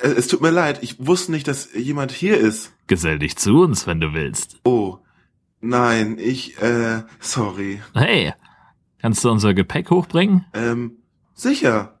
[0.00, 2.72] Äh, Es tut mir leid, ich wusste nicht, dass jemand hier ist.
[2.86, 4.56] Gesell dich zu uns, wenn du willst.
[4.64, 4.98] Oh,
[5.60, 7.82] nein, ich, äh, sorry.
[7.94, 8.32] Hey,
[9.00, 10.44] kannst du unser Gepäck hochbringen?
[10.54, 10.98] Ähm,
[11.34, 12.00] sicher.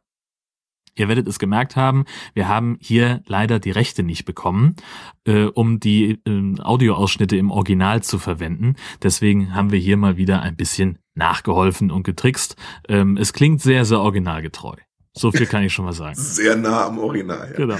[0.94, 4.76] Ihr werdet es gemerkt haben, wir haben hier leider die Rechte nicht bekommen,
[5.24, 8.76] äh, um die äh, Audioausschnitte im Original zu verwenden.
[9.02, 12.56] Deswegen haben wir hier mal wieder ein bisschen nachgeholfen und getrickst.
[12.88, 14.76] Ähm, es klingt sehr, sehr originalgetreu.
[15.14, 16.14] So viel kann ich schon mal sagen.
[16.14, 17.48] Sehr nah am Original.
[17.50, 17.56] Ja.
[17.56, 17.78] Genau.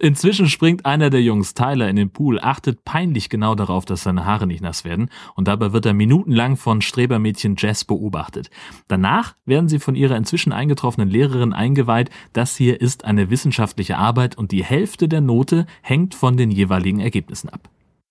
[0.00, 4.24] Inzwischen springt einer der Jungs, Tyler, in den Pool, achtet peinlich genau darauf, dass seine
[4.24, 8.50] Haare nicht nass werden und dabei wird er minutenlang von Strebermädchen Jess beobachtet.
[8.86, 14.38] Danach werden sie von ihrer inzwischen eingetroffenen Lehrerin eingeweiht, das hier ist eine wissenschaftliche Arbeit
[14.38, 17.68] und die Hälfte der Note hängt von den jeweiligen Ergebnissen ab.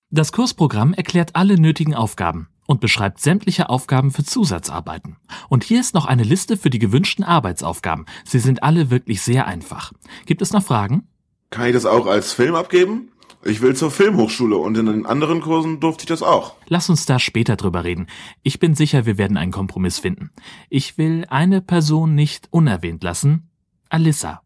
[0.10, 5.18] Das Kursprogramm erklärt alle nötigen Aufgaben und beschreibt sämtliche Aufgaben für Zusatzarbeiten.
[5.50, 8.06] Und hier ist noch eine Liste für die gewünschten Arbeitsaufgaben.
[8.26, 9.94] Sie sind alle wirklich sehr einfach.
[10.26, 11.08] Gibt es noch Fragen?
[11.50, 13.12] Kann ich das auch als Film abgeben?
[13.44, 16.56] Ich will zur Filmhochschule und in den anderen Kursen durfte ich das auch.
[16.68, 18.08] Lass uns da später drüber reden.
[18.44, 20.32] Ich bin sicher, wir werden einen Kompromiss finden.
[20.70, 23.50] Ich will eine Person nicht unerwähnt lassen.
[23.90, 24.42] Alyssa.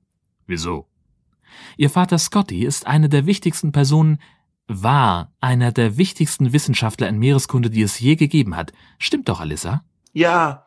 [0.45, 0.87] Wieso?
[1.77, 4.19] Ihr Vater Scotty ist eine der wichtigsten Personen,
[4.67, 8.71] war einer der wichtigsten Wissenschaftler in Meereskunde, die es je gegeben hat.
[8.99, 9.83] Stimmt doch, Alyssa?
[10.13, 10.65] Ja,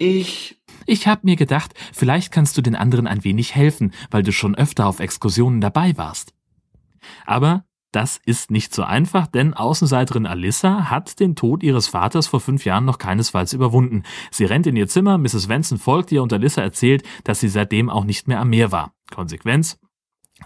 [0.00, 0.60] ich.
[0.86, 4.54] Ich hab mir gedacht, vielleicht kannst du den anderen ein wenig helfen, weil du schon
[4.54, 6.34] öfter auf Exkursionen dabei warst.
[7.26, 12.40] Aber das ist nicht so einfach, denn Außenseiterin Alyssa hat den Tod ihres Vaters vor
[12.40, 14.04] fünf Jahren noch keinesfalls überwunden.
[14.30, 15.48] Sie rennt in ihr Zimmer, Mrs.
[15.48, 18.94] Vanson folgt ihr und Alyssa erzählt, dass sie seitdem auch nicht mehr am Meer war.
[19.10, 19.78] Konsequenz?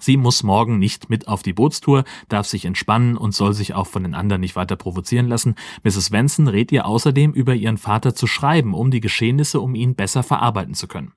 [0.00, 3.86] Sie muss morgen nicht mit auf die Bootstour, darf sich entspannen und soll sich auch
[3.86, 5.54] von den anderen nicht weiter provozieren lassen.
[5.82, 6.12] Mrs.
[6.12, 10.22] Vanson rät ihr außerdem, über ihren Vater zu schreiben, um die Geschehnisse um ihn besser
[10.22, 11.12] verarbeiten zu können.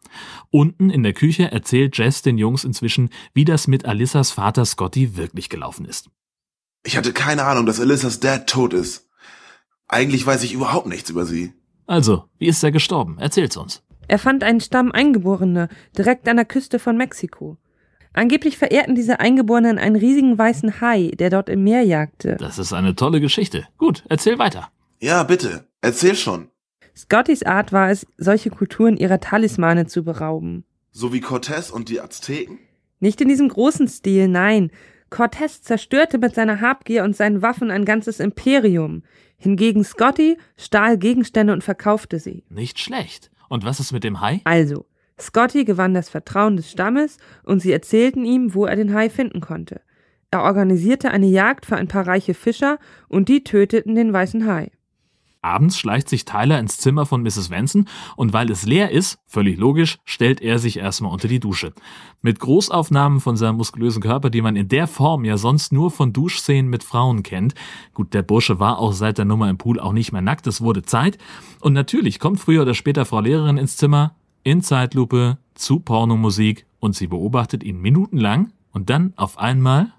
[0.52, 5.18] Unten in der Küche erzählt Jess den Jungs inzwischen, wie das mit Alyssas Vater Scotty
[5.18, 6.10] wirklich gelaufen ist.
[6.84, 9.10] Ich hatte keine Ahnung, dass Alyssas Dad tot ist.
[9.88, 11.54] Eigentlich weiß ich überhaupt nichts über sie.
[11.86, 13.18] Also, wie ist er gestorben?
[13.18, 13.84] Erzähl's uns.
[14.08, 17.58] Er fand einen Stamm Eingeborene direkt an der Küste von Mexiko.
[18.17, 22.36] Angeblich verehrten diese Eingeborenen einen riesigen weißen Hai, der dort im Meer jagte.
[22.39, 23.67] Das ist eine tolle Geschichte.
[23.77, 24.71] Gut, erzähl weiter.
[24.99, 25.67] Ja, bitte.
[25.82, 26.49] Erzähl schon.
[26.95, 30.65] Scottys Art war es, solche Kulturen ihrer Talismane zu berauben.
[30.91, 32.58] So wie Cortez und die Azteken?
[32.99, 34.71] Nicht in diesem großen Stil, nein.
[35.12, 39.03] Cortez zerstörte mit seiner Habgier und seinen Waffen ein ganzes Imperium.
[39.38, 42.43] Hingegen Scotty stahl Gegenstände und verkaufte sie.
[42.49, 43.30] Nicht schlecht.
[43.47, 44.41] Und was ist mit dem Hai?
[44.43, 44.87] Also,
[45.19, 49.41] Scotty gewann das Vertrauen des Stammes und sie erzählten ihm, wo er den Hai finden
[49.41, 49.82] konnte.
[50.30, 54.71] Er organisierte eine Jagd für ein paar reiche Fischer und die töteten den weißen Hai.
[55.41, 57.49] Abends schleicht sich Tyler ins Zimmer von Mrs.
[57.49, 61.73] Vanson und weil es leer ist, völlig logisch, stellt er sich erstmal unter die Dusche.
[62.21, 66.12] Mit Großaufnahmen von seinem muskulösen Körper, die man in der Form ja sonst nur von
[66.12, 67.53] Duschszenen mit Frauen kennt.
[67.93, 70.60] Gut, der Bursche war auch seit der Nummer im Pool auch nicht mehr nackt, es
[70.60, 71.17] wurde Zeit.
[71.62, 74.15] Und natürlich kommt früher oder später Frau Lehrerin ins Zimmer,
[74.47, 79.91] in Zeitlupe zu Pornomusik und sie beobachtet ihn minutenlang und dann auf einmal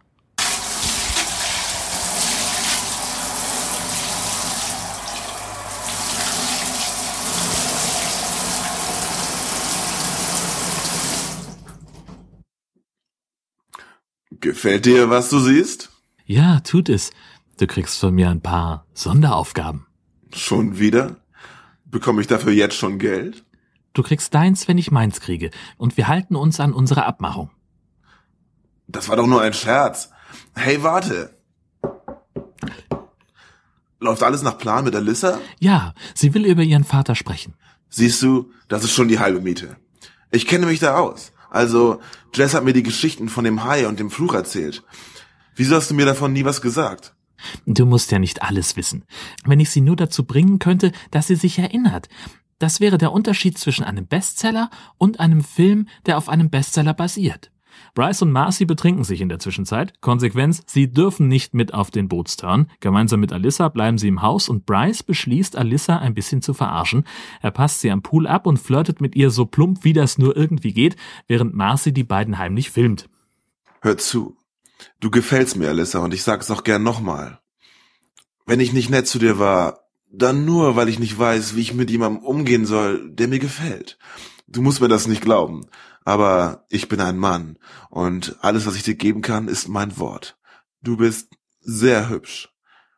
[14.40, 15.90] Gefällt dir, was du siehst?
[16.24, 17.10] Ja, tut es.
[17.58, 19.86] Du kriegst von mir ein paar Sonderaufgaben.
[20.32, 21.16] Schon wieder?
[21.84, 23.44] Bekomme ich dafür jetzt schon Geld?
[23.98, 25.50] Du kriegst deins, wenn ich meins kriege.
[25.76, 27.50] Und wir halten uns an unsere Abmachung.
[28.86, 30.10] Das war doch nur ein Scherz.
[30.54, 31.36] Hey, warte.
[33.98, 35.40] Läuft alles nach Plan mit Alyssa?
[35.58, 37.54] Ja, sie will über ihren Vater sprechen.
[37.88, 39.78] Siehst du, das ist schon die halbe Miete.
[40.30, 41.32] Ich kenne mich da aus.
[41.50, 41.98] Also,
[42.32, 44.84] Jess hat mir die Geschichten von dem Hai und dem Fluch erzählt.
[45.56, 47.16] Wieso hast du mir davon nie was gesagt?
[47.66, 49.04] Du musst ja nicht alles wissen.
[49.44, 52.08] Wenn ich sie nur dazu bringen könnte, dass sie sich erinnert.
[52.58, 57.50] Das wäre der Unterschied zwischen einem Bestseller und einem Film, der auf einem Bestseller basiert.
[57.94, 60.00] Bryce und Marcy betrinken sich in der Zwischenzeit.
[60.00, 62.70] Konsequenz, sie dürfen nicht mit auf den Bootsturn.
[62.80, 67.04] Gemeinsam mit Alyssa bleiben sie im Haus und Bryce beschließt, Alyssa ein bisschen zu verarschen.
[67.40, 70.36] Er passt sie am Pool ab und flirtet mit ihr so plump, wie das nur
[70.36, 73.08] irgendwie geht, während Marcy die beiden heimlich filmt.
[73.80, 74.36] Hör zu.
[75.00, 77.40] Du gefällst mir, Alyssa, und ich sag's auch gern nochmal.
[78.46, 81.74] Wenn ich nicht nett zu dir war, dann nur, weil ich nicht weiß, wie ich
[81.74, 83.98] mit jemandem umgehen soll, der mir gefällt.
[84.46, 85.66] Du musst mir das nicht glauben,
[86.04, 87.58] aber ich bin ein Mann
[87.90, 90.38] und alles, was ich dir geben kann, ist mein Wort.
[90.82, 92.48] Du bist sehr hübsch.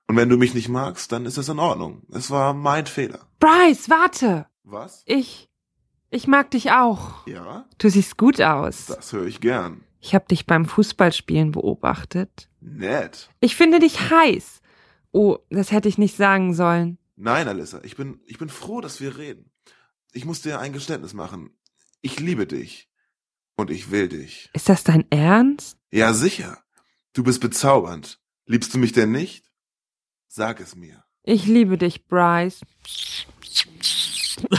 [0.07, 2.03] Und wenn du mich nicht magst, dann ist es in Ordnung.
[2.13, 3.21] Es war mein Fehler.
[3.39, 4.47] Bryce, warte!
[4.65, 5.03] Was?
[5.07, 5.49] Ich.
[6.11, 7.27] Ich mag dich auch.
[7.27, 7.67] Ja?
[7.79, 8.87] Du siehst gut aus.
[8.87, 9.83] Das höre ich gern.
[10.01, 12.49] Ich habe dich beim Fußballspielen beobachtet.
[12.61, 13.31] Nett.
[13.41, 14.61] Ich finde dich heiß.
[15.13, 16.99] Oh, das hätte ich nicht sagen sollen.
[17.23, 19.53] Nein, Alyssa, ich bin, ich bin froh, dass wir reden.
[20.13, 21.51] Ich muss dir ein Geständnis machen.
[22.01, 22.89] Ich liebe dich.
[23.57, 24.49] Und ich will dich.
[24.55, 25.77] Ist das dein Ernst?
[25.91, 26.65] Ja, sicher.
[27.13, 28.23] Du bist bezaubernd.
[28.47, 29.45] Liebst du mich denn nicht?
[30.29, 31.05] Sag es mir.
[31.23, 32.63] Ich liebe dich, Bryce.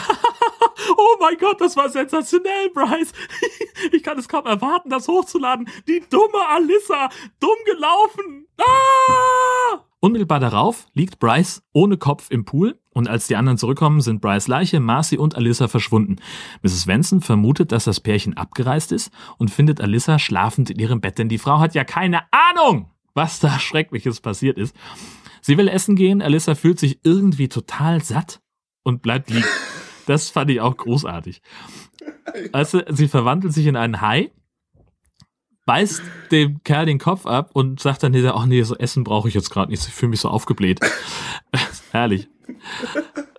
[0.97, 3.11] oh mein Gott, das war sensationell, Bryce.
[3.91, 5.67] Ich kann es kaum erwarten, das hochzuladen.
[5.87, 7.09] Die dumme Alyssa.
[7.39, 8.47] Dumm gelaufen.
[8.59, 9.83] Ah!
[10.03, 14.47] Unmittelbar darauf liegt Bryce ohne Kopf im Pool und als die anderen zurückkommen, sind Bryce
[14.47, 16.15] Leiche, Marcy und Alyssa verschwunden.
[16.63, 16.87] Mrs.
[16.87, 21.29] Wenson vermutet, dass das Pärchen abgereist ist und findet Alyssa schlafend in ihrem Bett, denn
[21.29, 24.75] die Frau hat ja keine Ahnung, was da Schreckliches passiert ist.
[25.39, 28.41] Sie will essen gehen, Alyssa fühlt sich irgendwie total satt
[28.83, 29.45] und bleibt liegen.
[30.07, 31.43] Das fand ich auch großartig.
[32.51, 34.31] Also, sie verwandelt sich in einen Hai,
[35.71, 39.29] beißt dem Kerl den Kopf ab und sagt dann hinterher, ach nee, so Essen brauche
[39.29, 40.81] ich jetzt gerade nicht, ich fühle mich so aufgebläht.
[41.91, 42.27] Herrlich.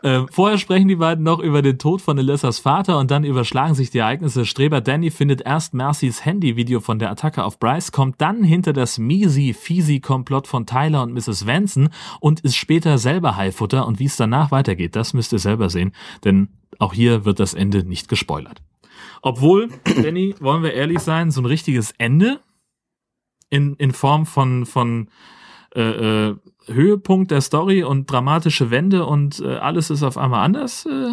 [0.02, 3.74] Ähm, vorher sprechen die beiden noch über den Tod von Alyssas Vater und dann überschlagen
[3.74, 4.46] sich die Ereignisse.
[4.46, 8.96] Streber Danny findet erst Marcys Handyvideo von der Attacke auf Bryce, kommt dann hinter das
[8.98, 11.46] miesi-fiesi-Komplott von Tyler und Mrs.
[11.46, 15.68] Vanson und ist später selber Haifutter und wie es danach weitergeht, das müsst ihr selber
[15.68, 15.92] sehen,
[16.24, 18.62] denn auch hier wird das Ende nicht gespoilert.
[19.22, 22.40] Obwohl, Danny, wollen wir ehrlich sein, so ein richtiges Ende
[23.50, 25.08] in, in Form von, von
[25.74, 30.86] äh, äh, Höhepunkt der Story und dramatische Wende und äh, alles ist auf einmal anders,
[30.86, 31.12] äh,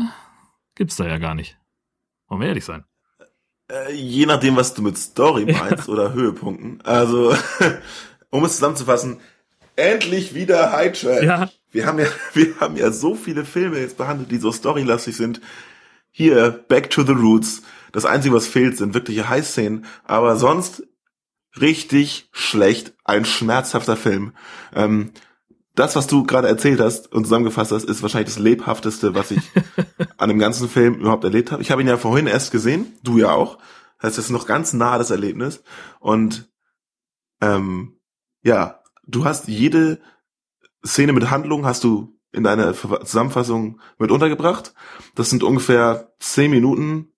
[0.76, 1.58] gibt's da ja gar nicht.
[2.28, 2.86] Wollen wir ehrlich sein.
[3.72, 6.82] Äh, je nachdem, was du mit Story meinst oder Höhepunkten.
[6.84, 7.36] Also,
[8.30, 9.20] um es zusammenzufassen,
[9.76, 11.24] endlich wieder High Trash.
[11.24, 11.50] Ja.
[11.72, 15.42] Wir haben ja, wir haben ja so viele Filme jetzt behandelt, die so storylastig sind.
[16.12, 17.62] Hier, Back to the Roots.
[17.92, 19.86] Das Einzige, was fehlt, sind wirkliche High-Szenen.
[20.04, 20.84] Aber sonst
[21.60, 22.94] richtig schlecht.
[23.04, 24.34] Ein schmerzhafter Film.
[24.74, 25.12] Ähm,
[25.76, 29.42] das, was du gerade erzählt hast und zusammengefasst hast, ist wahrscheinlich das lebhafteste, was ich
[30.18, 31.62] an dem ganzen Film überhaupt erlebt habe.
[31.62, 33.58] Ich habe ihn ja vorhin erst gesehen, du ja auch.
[33.98, 35.64] Das heißt, es ist noch ganz nah das Erlebnis.
[36.00, 36.52] Und
[37.42, 38.00] ähm,
[38.44, 40.02] ja, du hast jede
[40.86, 44.74] Szene mit Handlung hast du in deiner Zusammenfassung mit untergebracht.
[45.16, 47.12] Das sind ungefähr zehn Minuten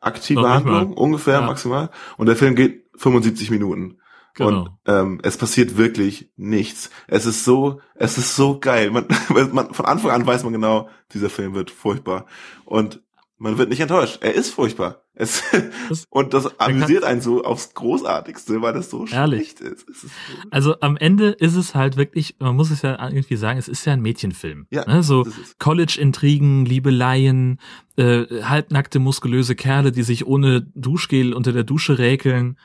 [0.00, 1.46] aktive Handlung, ungefähr ja.
[1.46, 1.90] maximal.
[2.16, 3.98] Und der Film geht 75 Minuten.
[4.34, 4.48] Genau.
[4.48, 6.90] Und ähm, es passiert wirklich nichts.
[7.08, 8.90] Es ist so, es ist so geil.
[8.92, 9.06] Man,
[9.52, 12.26] man, von Anfang an weiß man genau, dieser Film wird furchtbar.
[12.64, 13.02] Und
[13.38, 14.18] man wird nicht enttäuscht.
[14.22, 15.02] Er ist furchtbar.
[15.20, 15.42] Es,
[15.90, 19.50] das, und das amüsiert einen so aufs Großartigste, weil das so ehrlich.
[19.50, 19.88] schlecht ist.
[19.88, 20.06] ist
[20.50, 23.84] also am Ende ist es halt wirklich, man muss es ja irgendwie sagen, es ist
[23.84, 24.66] ja ein Mädchenfilm.
[24.70, 25.02] Ja, ne?
[25.02, 25.26] So
[25.58, 27.60] College-Intrigen, Liebeleien,
[27.96, 32.58] äh, halbnackte, muskulöse Kerle, die sich ohne Duschgel unter der Dusche räkeln.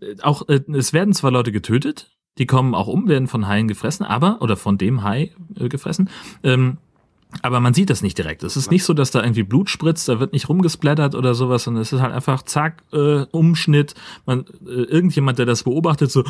[0.00, 3.68] Äh, auch, äh, es werden zwar Leute getötet, die kommen auch um, werden von Haien
[3.68, 6.10] gefressen, aber, oder von dem Hai äh, gefressen,
[6.42, 6.78] ähm,
[7.40, 8.42] aber man sieht das nicht direkt.
[8.42, 11.64] Es ist nicht so, dass da irgendwie Blut spritzt, da wird nicht rumgesplattert oder sowas,
[11.64, 13.94] sondern es ist halt einfach zack, äh, Umschnitt.
[14.26, 16.24] Man, äh, irgendjemand, der das beobachtet, so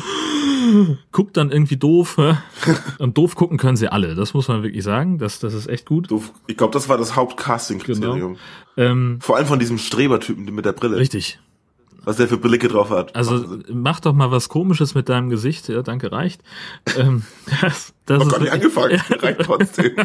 [1.11, 2.17] guckt dann irgendwie doof.
[2.17, 2.37] Hä?
[2.99, 4.15] Und doof gucken können sie alle.
[4.15, 5.17] Das muss man wirklich sagen.
[5.17, 6.09] Das, das ist echt gut.
[6.09, 6.31] Doof.
[6.47, 8.37] Ich glaube, das war das Hauptcasting-Kriterium.
[8.75, 8.91] Genau.
[8.91, 10.97] Ähm, Vor allem von diesem Strebertypen mit der Brille.
[10.97, 11.39] Richtig.
[12.03, 13.15] Was der für Blicke drauf hat.
[13.15, 15.69] Also mach doch mal was Komisches mit deinem Gesicht.
[15.69, 16.41] Ja, danke, reicht.
[16.97, 17.23] ähm,
[17.61, 19.95] das, das Noch ist wirklich- angefangen, reicht trotzdem.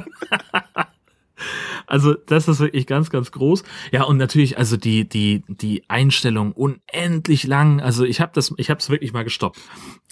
[1.87, 3.63] Also das ist wirklich ganz, ganz groß.
[3.93, 7.81] Ja und natürlich also die die die Einstellung unendlich lang.
[7.81, 9.59] Also ich habe das, ich habe es wirklich mal gestoppt.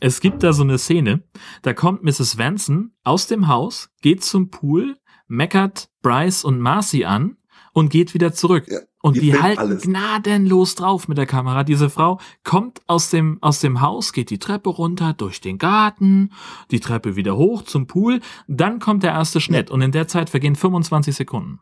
[0.00, 1.22] Es gibt da so eine Szene,
[1.62, 2.38] da kommt Mrs.
[2.38, 4.96] Vanson aus dem Haus, geht zum Pool,
[5.26, 7.36] meckert Bryce und Marcy an
[7.76, 8.64] und geht wieder zurück.
[8.68, 9.82] Ja, und die halten alles.
[9.82, 11.62] gnadenlos drauf mit der Kamera.
[11.62, 16.30] Diese Frau kommt aus dem, aus dem Haus, geht die Treppe runter, durch den Garten,
[16.70, 18.20] die Treppe wieder hoch zum Pool.
[18.48, 21.60] Dann kommt der erste Schnitt und in der Zeit vergehen 25 Sekunden.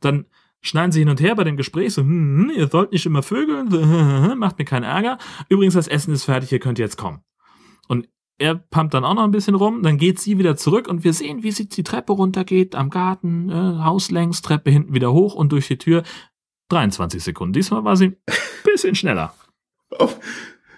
[0.00, 0.26] Dann
[0.60, 3.22] schneiden sie hin und her bei dem Gespräch so, hm, hm, ihr sollt nicht immer
[3.22, 5.16] vögeln, macht mir keinen Ärger.
[5.48, 7.22] Übrigens, das Essen ist fertig, ihr könnt jetzt kommen.
[7.88, 11.04] Und er pumpt dann auch noch ein bisschen rum, dann geht sie wieder zurück und
[11.04, 15.12] wir sehen, wie sie die Treppe runtergeht, am Garten, äh, Haus längs, Treppe hinten wieder
[15.12, 16.02] hoch und durch die Tür.
[16.68, 17.52] 23 Sekunden.
[17.52, 18.16] Diesmal war sie ein
[18.64, 19.32] bisschen schneller.
[19.98, 20.18] Auf-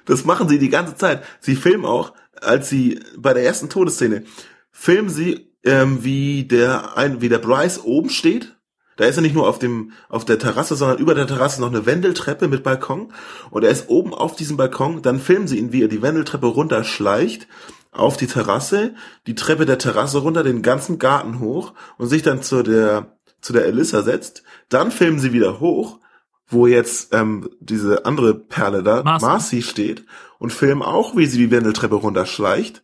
[0.04, 1.22] Das machen sie die ganze Zeit.
[1.40, 4.24] Sie filmen auch, als sie bei der ersten Todesszene,
[4.70, 8.57] filmen sie, ähm, wie der ein, wie der Bryce oben steht.
[8.98, 11.68] Da ist er nicht nur auf dem, auf der Terrasse, sondern über der Terrasse noch
[11.68, 13.12] eine Wendeltreppe mit Balkon.
[13.50, 15.02] Und er ist oben auf diesem Balkon.
[15.02, 17.46] Dann filmen sie ihn, wie er die Wendeltreppe runterschleicht
[17.92, 18.96] auf die Terrasse,
[19.28, 23.52] die Treppe der Terrasse runter, den ganzen Garten hoch und sich dann zu der, zu
[23.52, 24.42] der Elissa setzt.
[24.68, 26.00] Dann filmen sie wieder hoch,
[26.48, 29.26] wo jetzt ähm, diese andere Perle da, Marcy.
[29.26, 30.04] Marcy, steht
[30.40, 32.82] und filmen auch, wie sie die Wendeltreppe runterschleicht.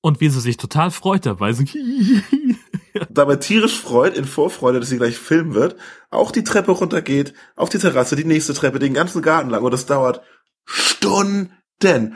[0.00, 1.52] Und wie sie sich total freut dabei.
[1.52, 1.64] So,
[3.10, 5.76] Dabei tierisch freut, in Vorfreude, dass sie gleich filmen wird,
[6.10, 9.62] auch die Treppe runtergeht, auf die Terrasse, die nächste Treppe, den ganzen Garten lang.
[9.62, 10.22] Und das dauert
[10.64, 11.52] Stunden.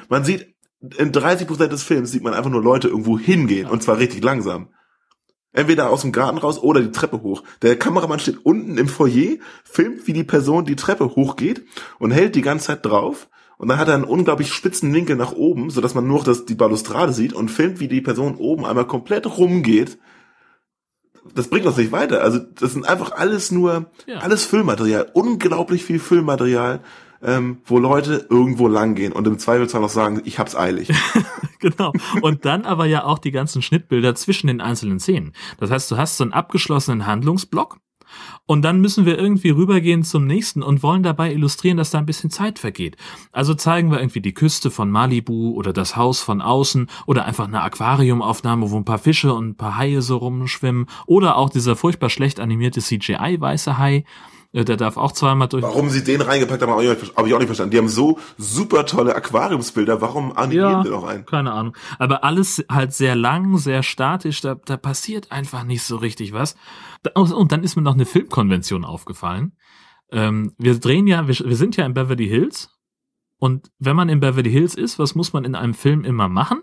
[0.09, 0.55] Man sieht,
[0.99, 3.67] in 30 Prozent des Films sieht man einfach nur Leute irgendwo hingehen.
[3.67, 4.69] Und zwar richtig langsam.
[5.53, 7.45] Entweder aus dem Garten raus oder die Treppe hoch.
[7.63, 11.65] Der Kameramann steht unten im Foyer, filmt, wie die Person die Treppe hochgeht
[11.99, 13.29] und hält die ganze Zeit drauf.
[13.57, 16.45] Und dann hat er einen unglaublich spitzen Winkel nach oben, sodass man nur noch das,
[16.45, 19.99] die Balustrade sieht und filmt, wie die Person oben einmal komplett rumgeht.
[21.35, 22.23] Das bringt uns nicht weiter.
[22.23, 24.19] Also das sind einfach alles nur, Ja.
[24.19, 25.09] alles Füllmaterial.
[25.15, 26.81] Unglaublich viel Füllmaterial,
[27.23, 30.91] ähm, wo Leute irgendwo langgehen und im Zweifelsfall noch sagen, ich hab's eilig.
[31.59, 31.93] genau.
[32.23, 35.33] Und dann aber ja auch die ganzen Schnittbilder zwischen den einzelnen Szenen.
[35.59, 37.79] Das heißt, du hast so einen abgeschlossenen Handlungsblock
[38.47, 42.07] und dann müssen wir irgendwie rübergehen zum nächsten und wollen dabei illustrieren, dass da ein
[42.07, 42.97] bisschen Zeit vergeht.
[43.33, 47.47] Also zeigen wir irgendwie die Küste von Malibu oder das Haus von außen oder einfach
[47.47, 51.77] eine Aquariumaufnahme, wo ein paar Fische und ein paar Haie so rumschwimmen oder auch dieser
[51.77, 54.05] furchtbar schlecht animierte CGI-weiße Hai.
[54.63, 55.65] Der darf auch zweimal durch.
[55.65, 57.73] Warum sie den reingepackt haben, habe ich auch nicht- verstanden.
[57.73, 60.01] Die haben so super tolle Aquariumsbilder.
[60.01, 61.27] Warum animieren Ja, die noch ein?
[61.27, 61.77] keine Ahnung.
[61.99, 66.55] Aber alles halt sehr lang, sehr statisch, da, da passiert einfach nicht so richtig was.
[67.15, 69.57] Und dann ist mir noch eine Filmkonvention aufgefallen.
[70.13, 72.71] Ähm, wir drehen ja, wir, wir sind ja in Beverly Hills.
[73.39, 76.61] Und wenn man in Beverly Hills ist, was muss man in einem Film immer machen?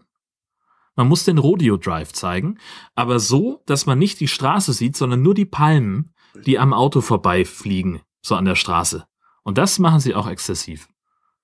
[0.96, 2.58] Man muss den Rodeo Drive zeigen,
[2.96, 6.14] aber so, dass man nicht die Straße sieht, sondern nur die Palmen,
[6.46, 9.06] die am Auto vorbeifliegen, so an der Straße.
[9.44, 10.88] Und das machen sie auch exzessiv.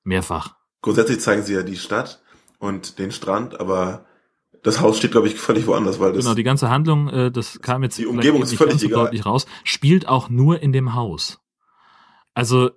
[0.03, 0.55] Mehrfach.
[0.81, 2.21] Grundsätzlich zeigen sie ja die Stadt
[2.59, 4.05] und den Strand, aber
[4.63, 7.59] das Haus steht, glaube ich, völlig woanders, weil das Genau, die ganze Handlung, äh, das
[7.61, 11.39] kam jetzt Die Umgebung ist völlig so deutlich raus, spielt auch nur in dem Haus.
[12.33, 12.71] Also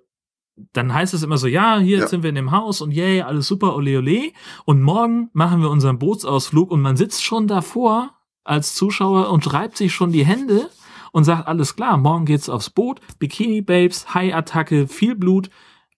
[0.73, 2.07] dann heißt es immer so, ja, hier Ja.
[2.07, 4.31] sind wir in dem Haus und yay, alles super, ole ole.
[4.65, 8.11] Und morgen machen wir unseren Bootsausflug und man sitzt schon davor
[8.43, 10.69] als Zuschauer und reibt sich schon die Hände
[11.11, 15.49] und sagt, alles klar, morgen geht's aufs Boot, Bikini Babes, Hai-Attacke, viel Blut.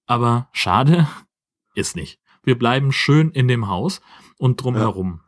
[0.06, 1.08] Aber schade,
[1.76, 2.20] ist nicht.
[2.44, 4.02] Wir bleiben schön in dem Haus
[4.38, 5.22] und drumherum.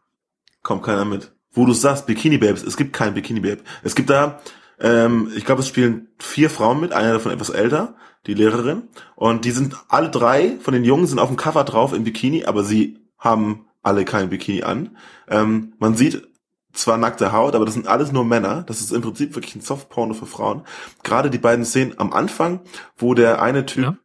[0.64, 1.34] kommt keiner mit.
[1.52, 3.62] Wo du sagst, Bikini Babes, es gibt kein Bikini Babe.
[3.82, 4.42] Es gibt da,
[4.80, 7.96] ähm, ich glaube, es spielen vier Frauen mit, eine davon etwas älter,
[8.28, 8.90] die Lehrerin.
[9.16, 12.44] Und die sind alle drei von den Jungen sind auf dem Cover drauf im Bikini,
[12.44, 14.98] aber sie haben alle kein Bikini an.
[15.30, 16.28] Ähm, man sieht
[16.78, 18.64] zwar nackte Haut, aber das sind alles nur Männer.
[18.64, 20.64] Das ist im Prinzip wirklich ein Softporno für Frauen.
[21.04, 22.62] Gerade die beiden Szenen am Anfang,
[22.98, 23.96] wo der eine Typ,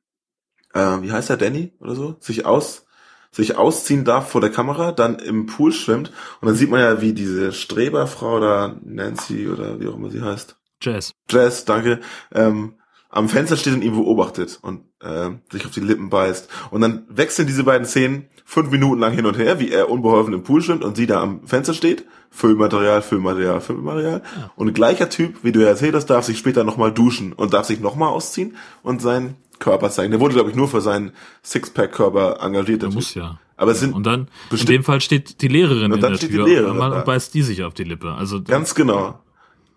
[0.72, 2.86] äh, wie heißt er, Danny oder so, sich aus
[3.32, 6.10] sich ausziehen darf vor der Kamera, dann im Pool schwimmt
[6.40, 10.20] und dann sieht man ja, wie diese Streberfrau da, Nancy oder wie auch immer sie
[10.20, 11.12] heißt, Jazz.
[11.28, 12.00] Jess, danke,
[12.32, 12.74] ähm,
[13.10, 16.48] am Fenster steht und ihn beobachtet und äh, sich auf die Lippen beißt.
[16.70, 20.34] Und dann wechseln diese beiden Szenen fünf Minuten lang hin und her, wie er unbeholfen
[20.34, 22.04] im Pool schwimmt und sie da am Fenster steht.
[22.32, 24.22] Füllmaterial, Füllmaterial, Füllmaterial.
[24.56, 27.66] Und gleicher Typ, wie du ja erzählt hast, darf sich später nochmal duschen und darf
[27.66, 30.10] sich nochmal ausziehen und seinen Körper zeigen.
[30.10, 31.12] Der wurde, glaube ich, nur für seinen
[31.44, 32.82] Sixpack-Körper engagiert.
[32.82, 33.38] Der der muss ja.
[33.56, 36.16] Aber es sind Und dann, in dem Fall steht die Lehrerin Und in dann der
[36.18, 37.02] steht die Tür Lehrerin und da.
[37.02, 38.14] beißt die sich auf die Lippe.
[38.14, 39.20] Also Ganz genau.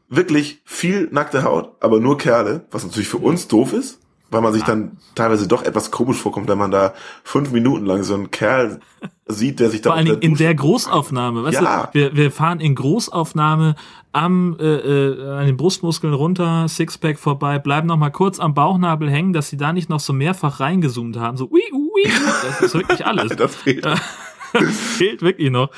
[0.09, 3.99] Wirklich viel nackte Haut, aber nur Kerle, was natürlich für uns doof ist,
[4.34, 8.04] weil man sich dann teilweise doch etwas komisch vorkommt, wenn man da fünf Minuten lang
[8.04, 8.80] so einen Kerl
[9.28, 11.90] sieht, der sich da Vor allen Dingen in der Großaufnahme, weißt Ja.
[11.94, 13.76] du, wir, wir fahren in Großaufnahme
[14.12, 19.10] am äh, äh, an den Brustmuskeln runter, Sixpack vorbei, bleiben noch mal kurz am Bauchnabel
[19.10, 22.04] hängen, dass sie da nicht noch so mehrfach reingezoomt haben, so ui ui,
[22.44, 23.36] das ist wirklich alles.
[23.36, 23.86] das fehlt.
[23.86, 23.96] Ja.
[24.72, 25.70] fehlt wirklich noch.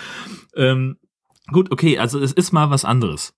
[0.56, 0.98] Ähm,
[1.52, 3.34] gut, okay, also es ist mal was anderes.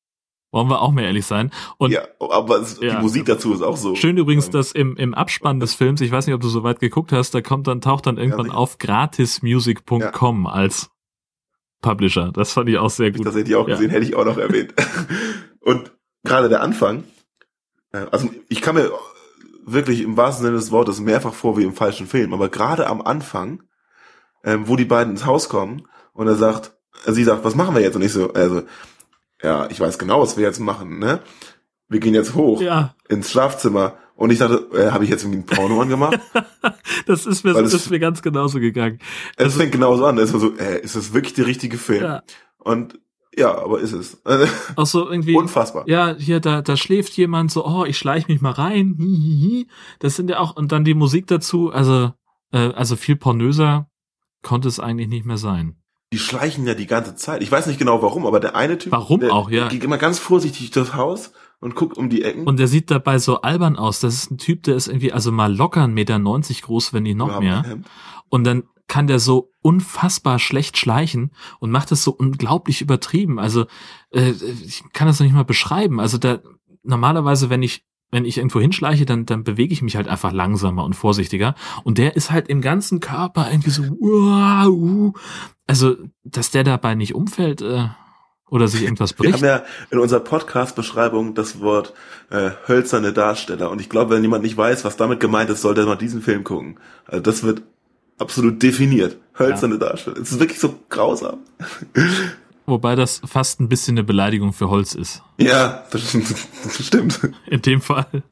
[0.52, 1.52] Wollen wir auch mal ehrlich sein.
[1.78, 2.96] Und ja, aber es, Ja.
[2.96, 3.96] die Musik dazu ist auch so.
[3.96, 6.80] Schön übrigens, dass im, im Abspann des Films, ich weiß nicht, ob du so weit
[6.80, 8.58] geguckt hast, da kommt dann, taucht dann irgendwann sicher.
[8.58, 10.90] auf gratismusic.com als
[11.82, 12.32] Publisher.
[12.34, 13.26] Das fand ich auch sehr gut.
[13.26, 13.76] Das hätte ich auch Ja.
[13.76, 14.74] gesehen, hätte ich auch noch erwähnt.
[15.60, 15.92] Und
[16.24, 17.04] gerade der Anfang,
[17.92, 18.90] äh, also ich kann mir
[19.66, 23.02] wirklich im wahrsten Sinne des Wortes mehrfach vor wie im falschen Film, aber gerade am
[23.02, 23.64] Anfang,
[24.46, 26.74] ähm, wo die beiden ins Haus kommen und er sagt,
[27.06, 27.96] sie sagt, was machen wir jetzt?
[27.96, 28.62] Und ich so, also,
[29.42, 31.22] ja, ich weiß genau, was wir jetzt machen, ne?
[31.90, 35.40] Wir gehen jetzt hoch Ja, ins Schlafzimmer und ich dachte, äh, habe ich jetzt irgendwie
[35.40, 36.20] ein Porno angemacht?
[37.06, 39.00] das ist mir, Weil das ist mir ganz genauso gegangen.
[39.38, 42.04] Es fängt genauso an, es war so, äh, ist das wirklich der richtige Film?
[42.04, 42.24] Ja.
[42.58, 43.00] Und
[43.38, 44.20] ja, aber ist es.
[44.76, 45.36] Auch so irgendwie.
[45.36, 45.88] Unfassbar.
[45.88, 48.96] Ja, hier, da, da schläft jemand so, oh, ich schleich mich mal rein.
[49.00, 49.68] Hi, hi, hi.
[50.00, 52.14] Das sind ja auch, und dann die Musik dazu, also,
[52.52, 53.88] äh, also viel pornöser
[54.42, 55.76] konnte es eigentlich nicht mehr sein.
[56.14, 57.44] Die schleichen ja die ganze Zeit.
[57.44, 58.94] Ich weiß nicht genau warum, aber der eine Typ.
[58.94, 59.68] Warum der, auch, ja.
[59.68, 62.48] Geht immer ganz vorsichtig durchs Haus und guckt um die Ecken.
[62.48, 64.00] Und der sieht dabei so albern aus.
[64.00, 66.20] Das ist ein Typ, der ist irgendwie also mal locker 1,90 Meter
[66.66, 67.66] groß, wenn nicht noch Ja, mehr.
[67.70, 67.84] ähm,
[68.30, 73.38] Und dann kann der so unfassbar schlecht schleichen und macht es so unglaublich übertrieben.
[73.38, 73.66] Also
[74.12, 74.32] äh,
[74.66, 76.00] ich kann das noch nicht mal beschreiben.
[76.00, 76.40] Also da
[76.84, 80.84] normalerweise, wenn ich wenn ich irgendwo hinschleiche, dann dann bewege ich mich halt einfach langsamer
[80.84, 81.56] und vorsichtiger.
[81.84, 83.84] Und der ist halt im ganzen Körper irgendwie so.
[83.84, 85.14] uah, uh.
[85.68, 87.88] Also dass der dabei nicht umfällt äh,
[88.50, 89.34] oder sich irgendwas Wir bricht.
[89.36, 91.94] haben ja in unserer Podcast-Beschreibung das Wort
[92.30, 93.70] äh, hölzerne Darsteller.
[93.70, 96.22] Und ich glaube, wenn jemand nicht weiß, was damit gemeint ist, sollte er mal diesen
[96.22, 96.80] Film gucken.
[97.06, 97.64] Also das wird
[98.18, 99.18] absolut definiert.
[99.38, 100.18] Hölzerne Darsteller.
[100.18, 101.40] Es ist wirklich so grausam.
[102.68, 105.24] Wobei das fast ein bisschen eine Beleidigung für Holz ist.
[105.38, 106.16] Ja, das,
[106.80, 107.20] stimmt.
[107.48, 108.24] In dem Fall.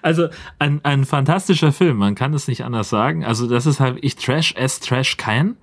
[0.00, 0.28] Also
[0.60, 3.24] ein, ein fantastischer Film, man kann es nicht anders sagen.
[3.24, 5.56] Also das ist halt, ich trash as trash can.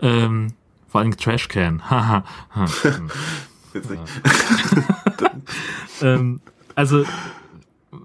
[0.00, 0.54] Ähm,
[0.88, 1.82] vor allem Trash can.
[2.52, 3.10] Hm.
[6.02, 6.40] Ähm,
[6.74, 7.04] also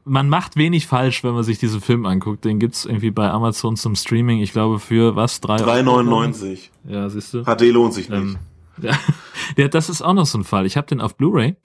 [0.04, 2.44] man macht wenig falsch, wenn man sich diesen Film anguckt.
[2.44, 5.40] Den gibt's irgendwie bei Amazon zum Streaming, ich glaube für was?
[5.42, 6.70] 3 3,99.
[6.88, 7.44] Ja, siehst du.
[7.44, 8.20] HD lohnt sich nicht.
[8.20, 8.38] Ähm,
[9.58, 10.66] ja, das ist auch noch so ein Fall.
[10.66, 11.56] Ich habe den auf Blu-ray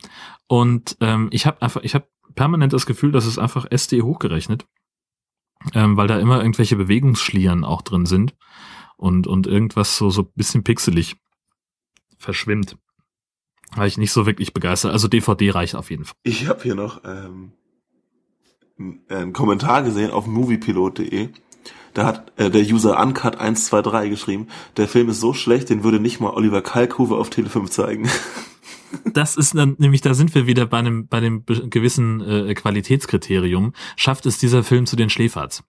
[0.47, 4.67] und ähm, ich habe einfach, ich habe permanent das Gefühl, dass es einfach SD hochgerechnet,
[5.75, 8.35] ähm, weil da immer irgendwelche Bewegungsschlieren auch drin sind
[8.97, 11.17] und und irgendwas so so bisschen pixelig
[12.19, 12.77] verschwimmt.
[13.75, 14.93] War ich nicht so wirklich begeistert.
[14.93, 16.17] Also DVD reicht auf jeden Fall.
[16.25, 17.53] Ich habe hier noch ähm,
[19.09, 21.31] einen Kommentar gesehen auf moviepilot.de.
[21.95, 26.21] Da hat äh, der User Uncut123 geschrieben, der Film ist so schlecht, den würde nicht
[26.21, 28.09] mal Oliver Kalkofe auf Tele 5 zeigen.
[29.05, 33.73] Das ist dann nämlich, da sind wir wieder bei einem bei dem gewissen äh, Qualitätskriterium.
[33.95, 35.63] Schafft es dieser Film zu den Schläferz?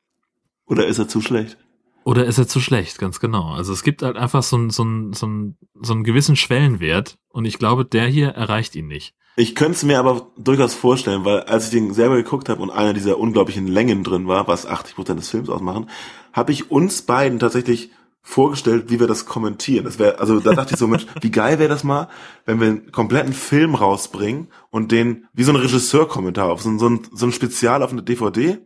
[0.66, 1.56] Oder ist er zu schlecht?
[2.04, 3.52] Oder ist er zu schlecht, ganz genau.
[3.54, 7.20] Also es gibt halt einfach so, einen- so, einen- so, einen- so einen gewissen Schwellenwert
[7.30, 9.14] und ich glaube, der hier erreicht ihn nicht.
[9.42, 12.70] Ich könnte es mir aber durchaus vorstellen, weil als ich den selber geguckt habe und
[12.70, 15.90] einer dieser unglaublichen Längen drin war, was 80% des Films ausmachen,
[16.32, 17.90] habe ich uns beiden tatsächlich
[18.22, 19.84] vorgestellt, wie wir das kommentieren.
[19.84, 22.08] Das wäre, also da dachte ich so, Mensch, wie geil wäre das mal,
[22.46, 26.78] wenn wir einen kompletten Film rausbringen und den wie so ein Regisseurkommentar auf so ein,
[26.78, 28.60] so ein, so ein Spezial auf eine DVD,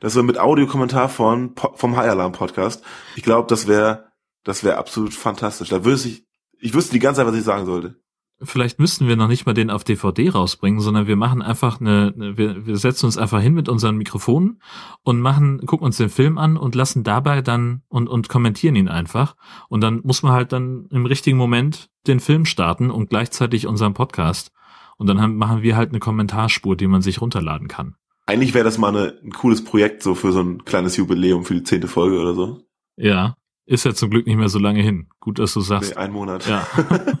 [0.00, 2.82] das wir mit Audiokommentar von vom High Alarm Podcast.
[3.16, 4.06] Ich glaube, das wäre
[4.42, 5.68] das wäre absolut fantastisch.
[5.68, 6.24] Da wüsste ich
[6.60, 8.02] ich wüsste die ganze Zeit, was ich sagen sollte.
[8.42, 12.12] Vielleicht müssten wir noch nicht mal den auf DVD rausbringen, sondern wir machen einfach eine,
[12.14, 14.60] eine wir, wir setzen uns einfach hin mit unseren Mikrofonen
[15.02, 18.88] und machen, gucken uns den Film an und lassen dabei dann und, und kommentieren ihn
[18.88, 19.36] einfach.
[19.68, 23.94] Und dann muss man halt dann im richtigen Moment den Film starten und gleichzeitig unseren
[23.94, 24.50] Podcast.
[24.96, 27.94] Und dann haben, machen wir halt eine Kommentarspur, die man sich runterladen kann.
[28.26, 31.54] Eigentlich wäre das mal eine, ein cooles Projekt so für so ein kleines Jubiläum für
[31.54, 32.62] die zehnte Folge oder so.
[32.96, 35.08] Ja, ist ja zum Glück nicht mehr so lange hin.
[35.20, 35.94] Gut, dass du sagst.
[35.94, 36.46] Nee, ein Monat.
[36.46, 36.66] Ja.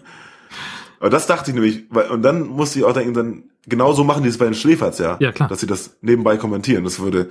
[1.04, 4.04] Aber das dachte ich nämlich, weil, und dann musste ich auch denken, dann genau so
[4.04, 5.18] machen die es bei den Schläferz, ja.
[5.20, 5.50] Ja, klar.
[5.50, 6.82] Dass sie das nebenbei kommentieren.
[6.82, 7.28] Das würde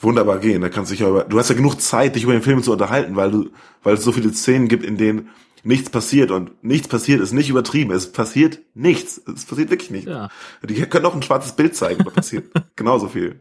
[0.00, 0.60] wunderbar gehen.
[0.62, 2.62] Da kannst du dich ja über, du hast ja genug Zeit, dich über den Film
[2.62, 3.50] zu unterhalten, weil du,
[3.82, 5.30] weil es so viele Szenen gibt, in denen
[5.64, 7.90] nichts passiert und nichts passiert ist nicht übertrieben.
[7.90, 9.20] Es passiert nichts.
[9.26, 10.08] Es passiert wirklich nichts.
[10.08, 10.28] Ja.
[10.62, 12.44] Die können auch ein schwarzes Bild zeigen, da passiert
[12.76, 13.40] genauso viel.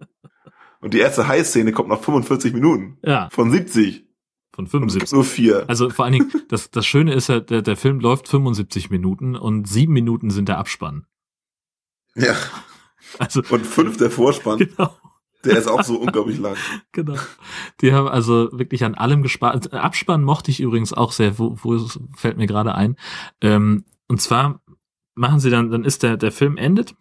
[0.82, 2.98] Und die erste High-Szene kommt nach 45 Minuten.
[3.04, 3.30] Ja.
[3.32, 4.04] Von 70.
[4.56, 5.00] Von Und es 75.
[5.02, 5.66] gibt nur vier.
[5.68, 9.36] Also vor allen Dingen, das, das Schöne ist ja, der, der Film läuft 75 Minuten
[9.36, 11.06] und sieben Minuten sind der Abspann.
[12.16, 12.36] Ja.
[13.20, 14.60] Also Und fünf der Vorspann.
[14.60, 14.96] genau.
[15.44, 16.56] Der ist auch so unglaublich lang.
[16.92, 17.18] Genau.
[17.82, 19.74] Die haben also wirklich an allem gespart.
[19.74, 21.78] Abspann mochte ich übrigens auch sehr, wo, wo
[22.16, 22.96] fällt mir gerade ein.
[23.42, 24.62] Ähm, und zwar
[25.14, 26.96] machen sie dann, dann ist der, der Film endet.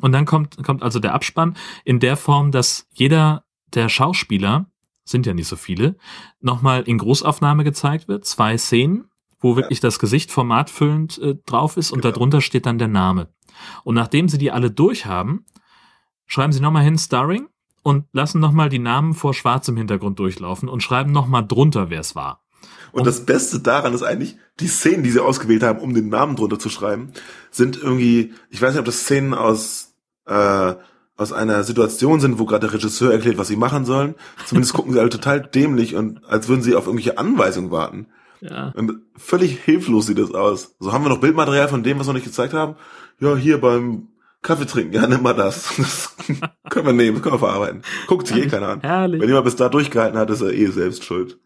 [0.00, 3.44] Und dann kommt, kommt also der Abspann in der Form, dass jeder
[3.74, 4.70] der Schauspieler,
[5.06, 5.96] sind ja nicht so viele,
[6.40, 8.24] nochmal in Großaufnahme gezeigt wird.
[8.24, 9.06] Zwei Szenen,
[9.40, 12.12] wo wirklich das Gesicht formatfüllend äh, drauf ist und Genau.
[12.12, 13.28] darunter steht dann der Name.
[13.84, 15.46] Und nachdem sie die alle durch haben,
[16.26, 17.48] schreiben sie nochmal hin Starring
[17.82, 22.14] und lassen nochmal die Namen vor schwarzem Hintergrund durchlaufen und schreiben nochmal drunter, wer es
[22.16, 22.42] war.
[22.92, 26.34] Und das Beste daran ist eigentlich, die Szenen, die sie ausgewählt haben, um den Namen
[26.34, 27.12] drunter zu schreiben,
[27.50, 29.94] sind irgendwie, ich weiß nicht, ob das Szenen aus,
[30.26, 30.74] äh,
[31.16, 34.14] aus einer Situation sind, wo gerade der Regisseur erklärt, was sie machen sollen.
[34.44, 38.06] Zumindest gucken sie alle total dämlich und als würden sie auf irgendwelche Anweisungen warten.
[38.40, 38.72] Ja.
[38.76, 40.76] Und völlig hilflos sieht das aus.
[40.78, 42.76] So haben wir noch Bildmaterial von dem, was wir noch nicht gezeigt haben.
[43.18, 44.08] Ja, hier beim
[44.42, 45.74] Kaffee trinken, ja, nimm mal das.
[46.66, 47.82] Das können wir nehmen, das können wir verarbeiten.
[48.08, 48.80] Guckt sich eh keiner an.
[48.80, 49.20] Herrlich.
[49.20, 51.38] Wenn jemand bis da durchgehalten hat, ist er eh selbst schuld.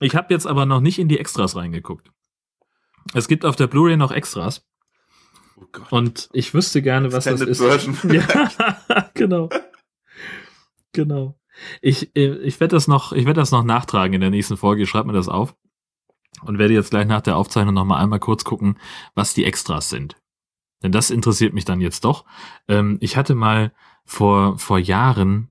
[0.00, 2.10] Ich habe jetzt aber noch nicht in die Extras reingeguckt.
[3.12, 4.64] Es gibt auf der Blu-ray noch Extras
[5.90, 7.58] Oh und ich wüsste gerne, was das Extended ist.
[7.58, 7.96] Version.
[8.12, 9.48] Ja, genau.
[10.92, 11.38] Genau.
[11.80, 14.82] Ich, ich werde das noch, ich werde das noch nachtragen in der nächsten Folge.
[14.82, 15.54] Ich schreibe mir das auf
[16.42, 18.78] und werde jetzt gleich nach der Aufzeichnung noch mal einmal kurz gucken,
[19.14, 20.16] was die Extras sind.
[20.82, 22.24] Denn das interessiert mich dann jetzt doch.
[22.68, 23.72] Ähm, ich hatte mal
[24.04, 25.50] vor vor Jahren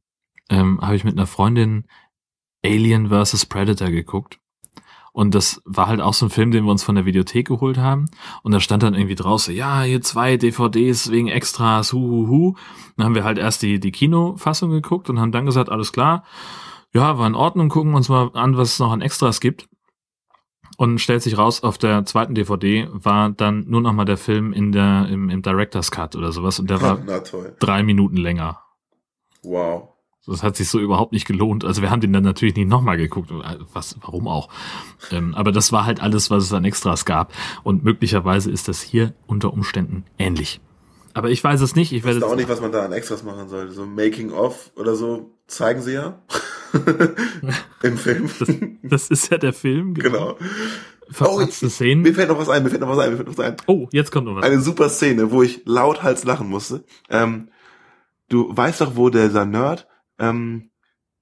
[0.50, 1.86] ähm, habe ich mit einer Freundin
[2.66, 4.40] Alien vs Predator geguckt.
[5.14, 7.78] Und das war halt auch so ein Film, den wir uns von der Videothek geholt
[7.78, 8.06] haben.
[8.42, 12.56] Und da stand dann irgendwie draußen, ja, hier zwei DVDs wegen Extras, hu, hu, hu.
[12.98, 16.24] Dann haben wir halt erst die, die Kinofassung geguckt und haben dann gesagt, alles klar,
[16.94, 19.70] ja, war in Ordnung, gucken uns mal an, was es noch an Extras gibt.
[20.78, 24.52] Und stellt sich raus, auf der zweiten DVD war dann nur noch mal der Film
[24.52, 26.60] in der, im, im Director's Cut oder sowas.
[26.60, 26.98] Und der war
[27.60, 28.60] drei Minuten länger.
[29.44, 29.93] Wow.
[30.26, 31.66] Das hat sich so überhaupt nicht gelohnt.
[31.66, 33.30] Also wir haben den dann natürlich nicht nochmal geguckt.
[33.74, 34.50] Was, warum auch?
[35.12, 37.34] Ähm, aber das war halt alles, was es an Extras gab.
[37.64, 40.62] Und möglicherweise ist das hier unter Umständen ähnlich.
[41.14, 41.92] Aber ich weiß es nicht.
[41.92, 43.74] Ich Ich werde weiß auch nicht, was man da an Extras machen sollte.
[43.74, 46.22] So Making of oder so zeigen sie ja.
[47.84, 48.30] Im Film.
[48.40, 48.50] das,
[48.82, 49.94] das ist ja der Film.
[49.94, 50.38] genau.
[51.10, 52.14] Verpatzte mir Szenen.
[52.16, 53.58] fällt noch was ein, mir fällt noch was ein, mir fällt noch was ein.
[53.68, 54.44] Oh, jetzt kommt noch was.
[54.46, 56.86] Eine super Szene, wo ich lauthals lachen musste.
[57.10, 57.50] Ähm,
[58.30, 59.88] du weißt doch, wo dieser Nerd
[60.30, 60.72] ähm,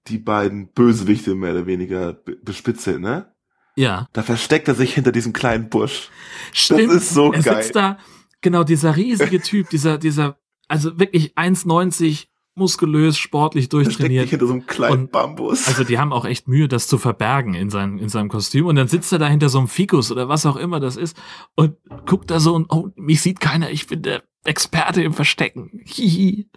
[0.07, 3.31] die beiden Bösewichte mehr oder weniger be- bespitzelt, ne?
[3.75, 6.09] Ja, Da versteckt er sich hinter diesem kleinen Busch.
[6.51, 6.91] stimmt.
[6.91, 7.63] ist so er geil.
[7.63, 7.97] sitzt da,
[8.41, 10.37] genau, dieser riesige Typ, dieser, dieser,
[10.67, 14.29] also wirklich 1,90, muskulös, sportlich Versteckt sich durchtrainiert.
[14.29, 15.67] hinter so einem kleinen Und- Bambus.
[15.67, 18.65] Also die haben auch echt Mühe, das zu verbergen in, seinem in seinem Kostüm.
[18.65, 21.15] Und dann sitzt er da hinter so einem Fikus oder was auch immer das ist
[21.55, 25.79] und guckt da so und, oh, mich sieht keiner, ich bin der Experte im Verstecken.
[25.85, 26.49] Hihi.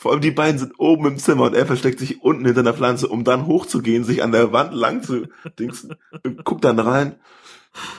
[0.00, 2.72] Vor allem die beiden sind oben im Zimmer und er versteckt sich unten hinter einer
[2.72, 5.26] Pflanze, um dann hochzugehen, sich an der Wand lang zu
[5.58, 5.96] dingsen.
[6.24, 7.16] Und guckt dann rein.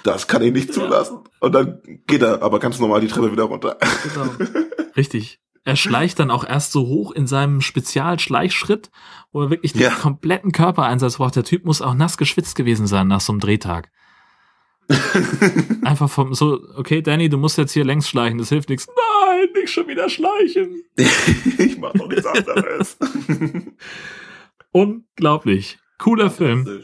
[0.04, 1.20] Das kann ich nicht zulassen.
[1.42, 3.78] Und dann geht er aber ganz normal die Treppe wieder runter.
[4.14, 4.30] Genau.
[4.96, 5.42] Richtig.
[5.66, 8.92] Er schleicht dann auch erst so hoch in seinem Spezialschleichschritt,
[9.34, 9.90] wo er wirklich den Ja.
[9.92, 11.36] kompletten Körpereinsatz braucht.
[11.36, 13.92] Der Typ muss auch nass geschwitzt gewesen sein nach so einem Drehtag.
[15.84, 18.88] Einfach vom so, okay, Danny, du musst jetzt hier längs schleichen, das hilft nichts.
[18.88, 20.84] Nein, nicht schon wieder schleichen.
[21.58, 22.98] ich mach doch nichts anderes.
[24.72, 25.80] Unglaublich.
[25.98, 26.84] Cooler Film.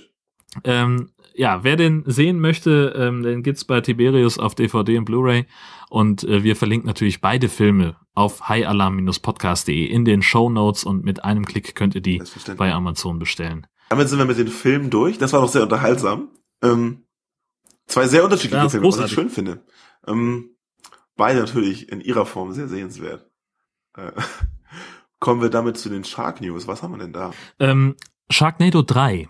[0.64, 5.45] Ähm, ja, wer den sehen möchte, ähm, den gibt's bei Tiberius auf DVD und Blu-ray.
[5.89, 11.24] Und äh, wir verlinken natürlich beide Filme auf highalarm-podcast.de in den Show Notes und mit
[11.24, 12.22] einem Klick könnt ihr die
[12.58, 13.68] bei Amazon bestellen.
[13.89, 15.18] Damit sind wir mit den Filmen durch.
[15.18, 16.30] Das war doch sehr unterhaltsam.
[16.64, 17.03] Ähm,
[17.86, 19.14] zwei sehr unterschiedliche Ja, Filme, was ich großartig.
[19.14, 19.64] schön finde.
[20.08, 20.55] Ähm,
[21.16, 23.30] beide natürlich in ihrer Form sehr sehenswert.
[23.95, 24.11] Äh,
[25.20, 26.68] kommen wir damit zu den Shark News.
[26.68, 27.32] Was haben wir denn da?
[27.59, 27.95] Ähm,
[28.30, 29.28] Sharknado 3.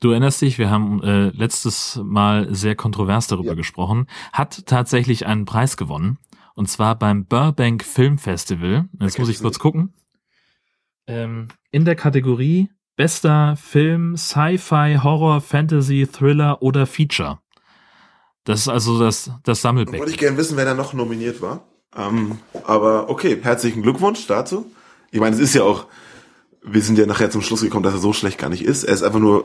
[0.00, 3.54] Du erinnerst dich, wir haben äh, letztes Mal sehr kontrovers darüber Ja.
[3.54, 6.18] gesprochen, hat tatsächlich einen Preis gewonnen.
[6.54, 8.88] Und zwar beim Burbank Film Festival.
[9.00, 9.60] Jetzt muss ich ich kurz nicht.
[9.60, 9.94] gucken.
[11.06, 17.38] Ähm, in der Kategorie Bester Film, Sci-Fi, Horror, Fantasy, Thriller oder Feature.
[18.44, 19.98] Das ist also das, das Sammelbecken.
[20.00, 21.62] Wollte ich gerne wissen, wer da noch nominiert war.
[21.96, 24.66] Ähm, aber okay, herzlichen Glückwunsch dazu.
[25.10, 25.86] Ich meine, es ist ja auch,
[26.62, 28.84] wir sind ja nachher zum Schluss gekommen, dass er so schlecht gar nicht ist.
[28.84, 29.44] Er ist einfach nur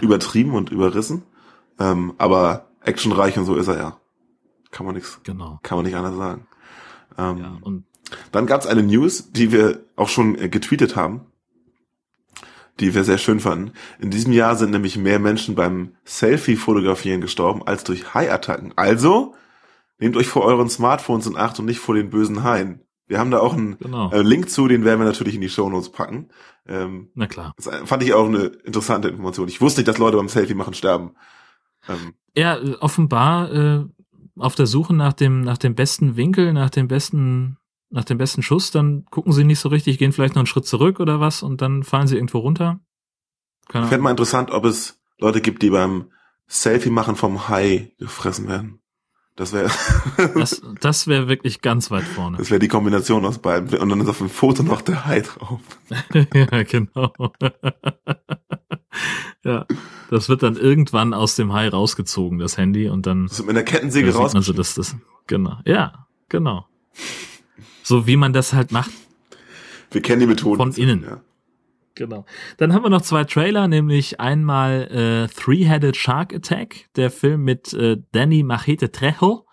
[0.00, 1.22] übertrieben und überrissen.
[1.78, 3.96] Ähm, aber actionreich und so ist er ja.
[4.70, 5.60] Kann man nichts, Genau.
[5.62, 6.46] kann man nicht anders sagen.
[7.18, 7.84] Ähm, Ja, und
[8.32, 11.20] Dann gab's eine News, die wir auch schon äh, getweetet haben,
[12.80, 13.72] die wir sehr schön fanden.
[14.00, 18.72] In diesem Jahr sind nämlich mehr Menschen beim Selfie-Fotografieren gestorben als durch Haiattacken.
[18.76, 19.34] Also
[19.98, 22.80] nehmt euch vor euren Smartphones in Acht und nicht vor den bösen Haien.
[23.06, 24.10] Wir haben da auch einen Genau.
[24.10, 26.28] äh, Link zu, den werden wir natürlich in die Shownotes packen.
[26.66, 27.52] Ähm, Na klar.
[27.56, 29.48] das fand ich auch eine interessante Information.
[29.48, 31.12] Ich wusste nicht, dass Leute beim Selfie machen sterben.
[31.88, 33.84] Ähm, Ja, äh, offenbar äh,
[34.38, 37.58] auf der Suche nach dem, nach dem besten Winkel, nach dem besten,
[37.92, 40.66] nach dem besten Schuss, dann gucken sie nicht so richtig, gehen vielleicht noch einen Schritt
[40.66, 42.80] zurück oder was und dann fallen sie irgendwo runter.
[43.68, 46.10] Keine ich fände mal interessant, ob es Leute gibt, die beim
[46.46, 48.80] Selfie machen vom Hai gefressen werden.
[49.36, 49.70] Das wäre
[50.34, 52.38] Das, das wäre wirklich ganz weit vorne.
[52.38, 53.78] das wäre die Kombination aus beiden.
[53.78, 55.60] Und dann ist auf dem Foto noch der Hai drauf.
[56.34, 57.12] ja, genau.
[59.44, 59.66] ja,
[60.10, 63.56] das wird dann irgendwann aus dem Hai rausgezogen, das Handy, und dann Das ist mit
[63.56, 64.34] einer Kettensäge raus.
[64.34, 66.66] man so, dass das, genau, ja, genau.
[67.82, 68.90] So wie man das halt macht.
[69.90, 70.56] Wir kennen die Methoden.
[70.56, 71.02] Von innen.
[71.04, 71.20] Ja.
[71.94, 72.24] Genau.
[72.56, 77.74] Dann haben wir noch zwei Trailer, nämlich einmal äh, Three-Headed Shark Attack, der Film mit
[77.74, 79.46] äh, Danny Machete Trejo,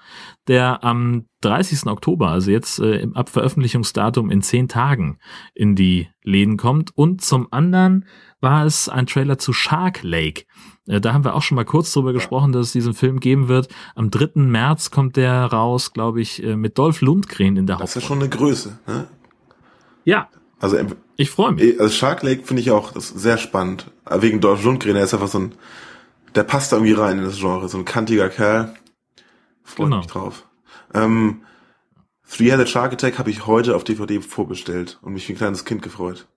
[0.48, 1.88] der am 30.
[1.88, 5.20] Oktober, also jetzt äh, im- ab Veröffentlichungsdatum in zehn Tagen
[5.54, 6.96] in die Läden kommt.
[6.96, 8.06] Und zum anderen
[8.40, 10.46] war es ein Trailer zu Shark Lake.
[10.90, 13.48] Äh, da haben wir auch schon mal kurz drüber gesprochen, dass es diesen Film geben
[13.48, 13.70] wird.
[13.96, 14.42] Am 3.
[14.42, 18.02] März kommt der raus, glaube ich, äh, mit Dolph Lundgren in der Das ist ja
[18.10, 18.22] Hauptrolle.
[18.22, 18.80] schon eine Größe.
[18.88, 19.08] Ne?
[20.04, 20.28] Ja,
[20.60, 21.80] Also, ähm, ich freue mich.
[21.80, 23.92] also Shark Lake finde ich auch das ist sehr spannend.
[24.10, 25.54] Wegen Dolph Lundgren, der ist einfach so ein,
[26.36, 27.70] der passt da irgendwie rein in das Genre.
[27.70, 28.74] So ein kantiger Kerl.
[29.64, 29.98] Freut Genau.
[29.98, 30.48] mich drauf.
[30.94, 31.42] Ähm,
[32.28, 35.82] Three-Headed Shark Attack habe ich heute auf DVD vorbestellt und mich wie ein kleines Kind
[35.82, 36.28] gefreut.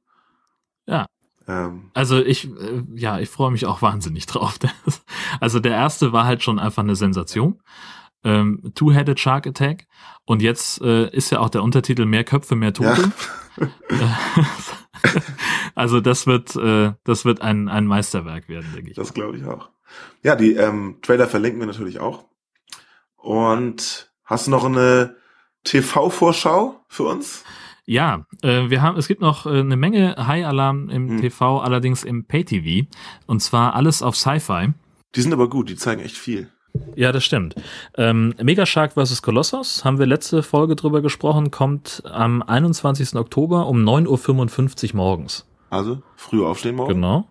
[0.86, 1.07] Ja.
[1.49, 4.59] Ähm, Also ich, äh, ja, ich freue mich auch wahnsinnig drauf.
[5.40, 7.61] Also der erste war halt schon einfach eine Sensation.
[8.24, 9.86] Ähm, Two-Headed Shark Attack.
[10.24, 13.12] Und jetzt äh, ist ja auch der Untertitel Mehr Köpfe, mehr Tote.
[15.74, 18.97] also das wird, äh, das wird ein, ein Meisterwerk werden, denke ich.
[18.97, 19.70] Das glaube ich auch.
[20.22, 22.24] Ja, die ähm, Trailer verlinken wir natürlich auch.
[23.16, 25.16] Und hast du noch eine
[25.64, 27.45] TV-Vorschau für uns?
[27.85, 31.20] Ja, äh, wir haben, es gibt noch äh, eine Menge High-Alarm im Hm.
[31.20, 32.87] TV, allerdings im Pay-TV.
[33.26, 34.72] Und zwar alles auf Sci-Fi.
[35.14, 36.49] Die sind aber gut, die zeigen echt viel.
[36.95, 37.55] Ja, das stimmt.
[37.99, 39.20] Ähm, Mega Shark vs.
[39.20, 43.14] Colossus, haben wir letzte Folge drüber gesprochen, kommt am 21.
[43.16, 45.47] Oktober um 9.55 Uhr morgens.
[45.68, 46.95] Also, früh aufstehen morgen.
[46.95, 47.28] Genau.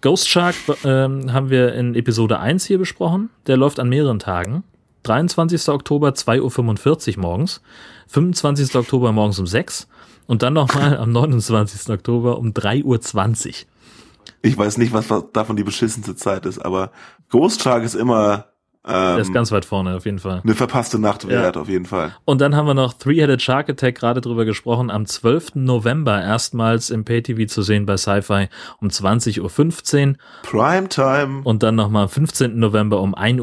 [0.00, 3.30] Ghost Shark ähm, haben wir in Episode 1 hier besprochen.
[3.46, 4.62] Der läuft an mehreren Tagen.
[5.08, 5.68] 23.
[5.68, 7.62] Oktober 2.45 Uhr morgens.
[8.08, 8.74] 25.
[8.74, 9.88] Oktober morgens um 6
[10.26, 11.90] und dann nochmal am 29.
[11.90, 13.54] Oktober um 3.20 Uhr.
[14.42, 16.92] Ich weiß nicht, was davon die beschissenste Zeit ist, aber
[17.28, 18.46] Ghost Shark ist immer
[18.86, 20.42] Der ähm, ist ganz weit vorne, auf jeden Fall.
[20.44, 22.14] eine verpasste Nacht wert, auf jeden Fall.
[22.24, 25.56] Und dann haben wir noch Three-Headed Shark Attack, gerade drüber gesprochen, am 12.
[25.56, 28.48] November erstmals im Pay-TV zu sehen bei Sci-Fi
[28.80, 31.40] um 20.15 Uhr Primetime.
[31.42, 32.58] und dann nochmal am 15.
[32.58, 33.40] November um 1.40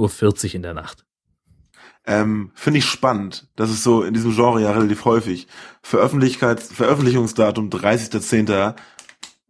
[0.49, 1.05] Uhr in der Nacht.
[2.07, 3.47] Ähm, Finde ich spannend.
[3.55, 5.47] Das ist so in diesem Genre ja relativ häufig.
[5.81, 8.75] Veröffentlichkeits Veröffentlichungsdatum 30.10.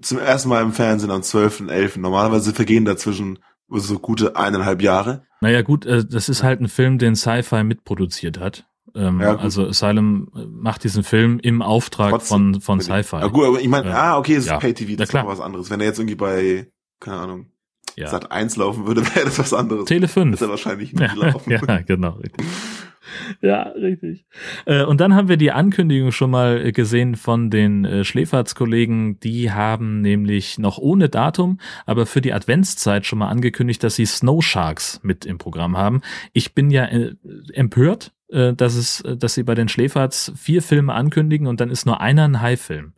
[0.02, 2.00] Zum ersten Mal im Fernsehen am 12.11.
[2.00, 3.40] Normalerweise vergehen dazwischen
[3.70, 5.24] so gute eineinhalb Jahre.
[5.42, 8.66] Naja gut, äh, das ist halt ein Film, den Sci-Fi mitproduziert hat.
[8.94, 12.54] Ähm, Ja, also Asylum äh, macht diesen Film im Auftrag Trotzdem.
[12.54, 13.18] von, von Sci-Fi.
[13.18, 14.14] Ja, gut, aber ich meine, Ja.
[14.14, 14.60] ah, okay, es ist Ja.
[14.60, 15.24] Pay-TV, das ist klar.
[15.24, 15.70] noch was anderes.
[15.70, 17.48] Wenn er jetzt irgendwie bei, keine Ahnung,
[17.96, 18.08] Ja.
[18.08, 19.86] Sat 1 laufen würde, wäre das was anderes.
[19.86, 20.34] Tele 5.
[20.34, 21.52] Ist er wahrscheinlich nie Ja, laufen.
[21.68, 22.12] ja, genau.
[22.12, 22.46] Richtig.
[23.42, 24.26] Ja, richtig.
[24.66, 29.20] Äh, und dann haben wir die Ankündigung schon mal äh, gesehen von den äh, Schläferz-Kollegen.
[29.20, 34.06] Die haben nämlich noch ohne Datum, aber für die Adventszeit schon mal angekündigt, dass sie
[34.06, 36.02] Snow Sharks mit im Programm haben.
[36.34, 36.88] Ich bin ja
[37.54, 42.02] empört, dass es, dass sie bei den Schläferz vier Filme ankündigen und dann ist nur
[42.02, 42.94] einer ein High-Film.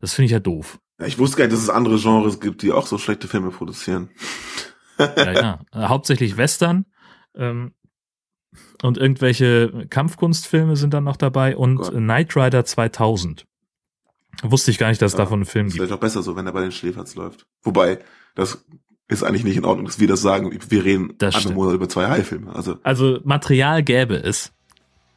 [0.00, 0.78] Das finde ich ja doof.
[1.04, 4.08] Ich wusste gar nicht, dass es andere Genres gibt, die auch so schlechte Filme produzieren.
[4.98, 5.60] Ja, ja.
[5.74, 6.86] Äh, Hauptsächlich Western.
[7.34, 7.72] Ähm,
[8.82, 11.90] und irgendwelche Kampfkunstfilme sind dann noch dabei und Gott.
[11.92, 13.44] Knight Rider 2000.
[14.42, 15.78] Wusste ich gar nicht, dass es Ja, davon einen Film gibt.
[15.80, 17.46] wäre doch besser so, wenn er bei den Schläferz läuft.
[17.62, 17.98] Wobei,
[18.34, 18.64] das
[19.08, 20.58] ist eigentlich nicht in Ordnung, dass wir das sagen.
[20.68, 21.54] Wir reden Das stimmt.
[21.56, 22.54] Monat über zwei High-Filme.
[22.54, 24.52] Also, Also Material gäbe es.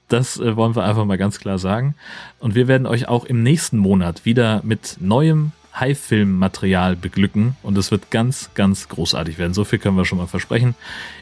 [0.10, 1.96] Das äh, wollen wir einfach mal ganz klar sagen.
[2.40, 7.56] Und wir werden euch auch im nächsten Monat wieder mit neuem High-Film-Material beglücken.
[7.64, 9.54] Und es wird ganz, ganz großartig werden.
[9.54, 10.76] So viel können wir schon mal versprechen.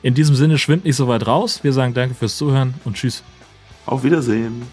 [0.03, 1.63] In diesem Sinne schwimmt nicht so weit raus.
[1.63, 3.23] Wir sagen danke fürs Zuhören und tschüss.
[3.85, 4.63] auf Wiedersehen.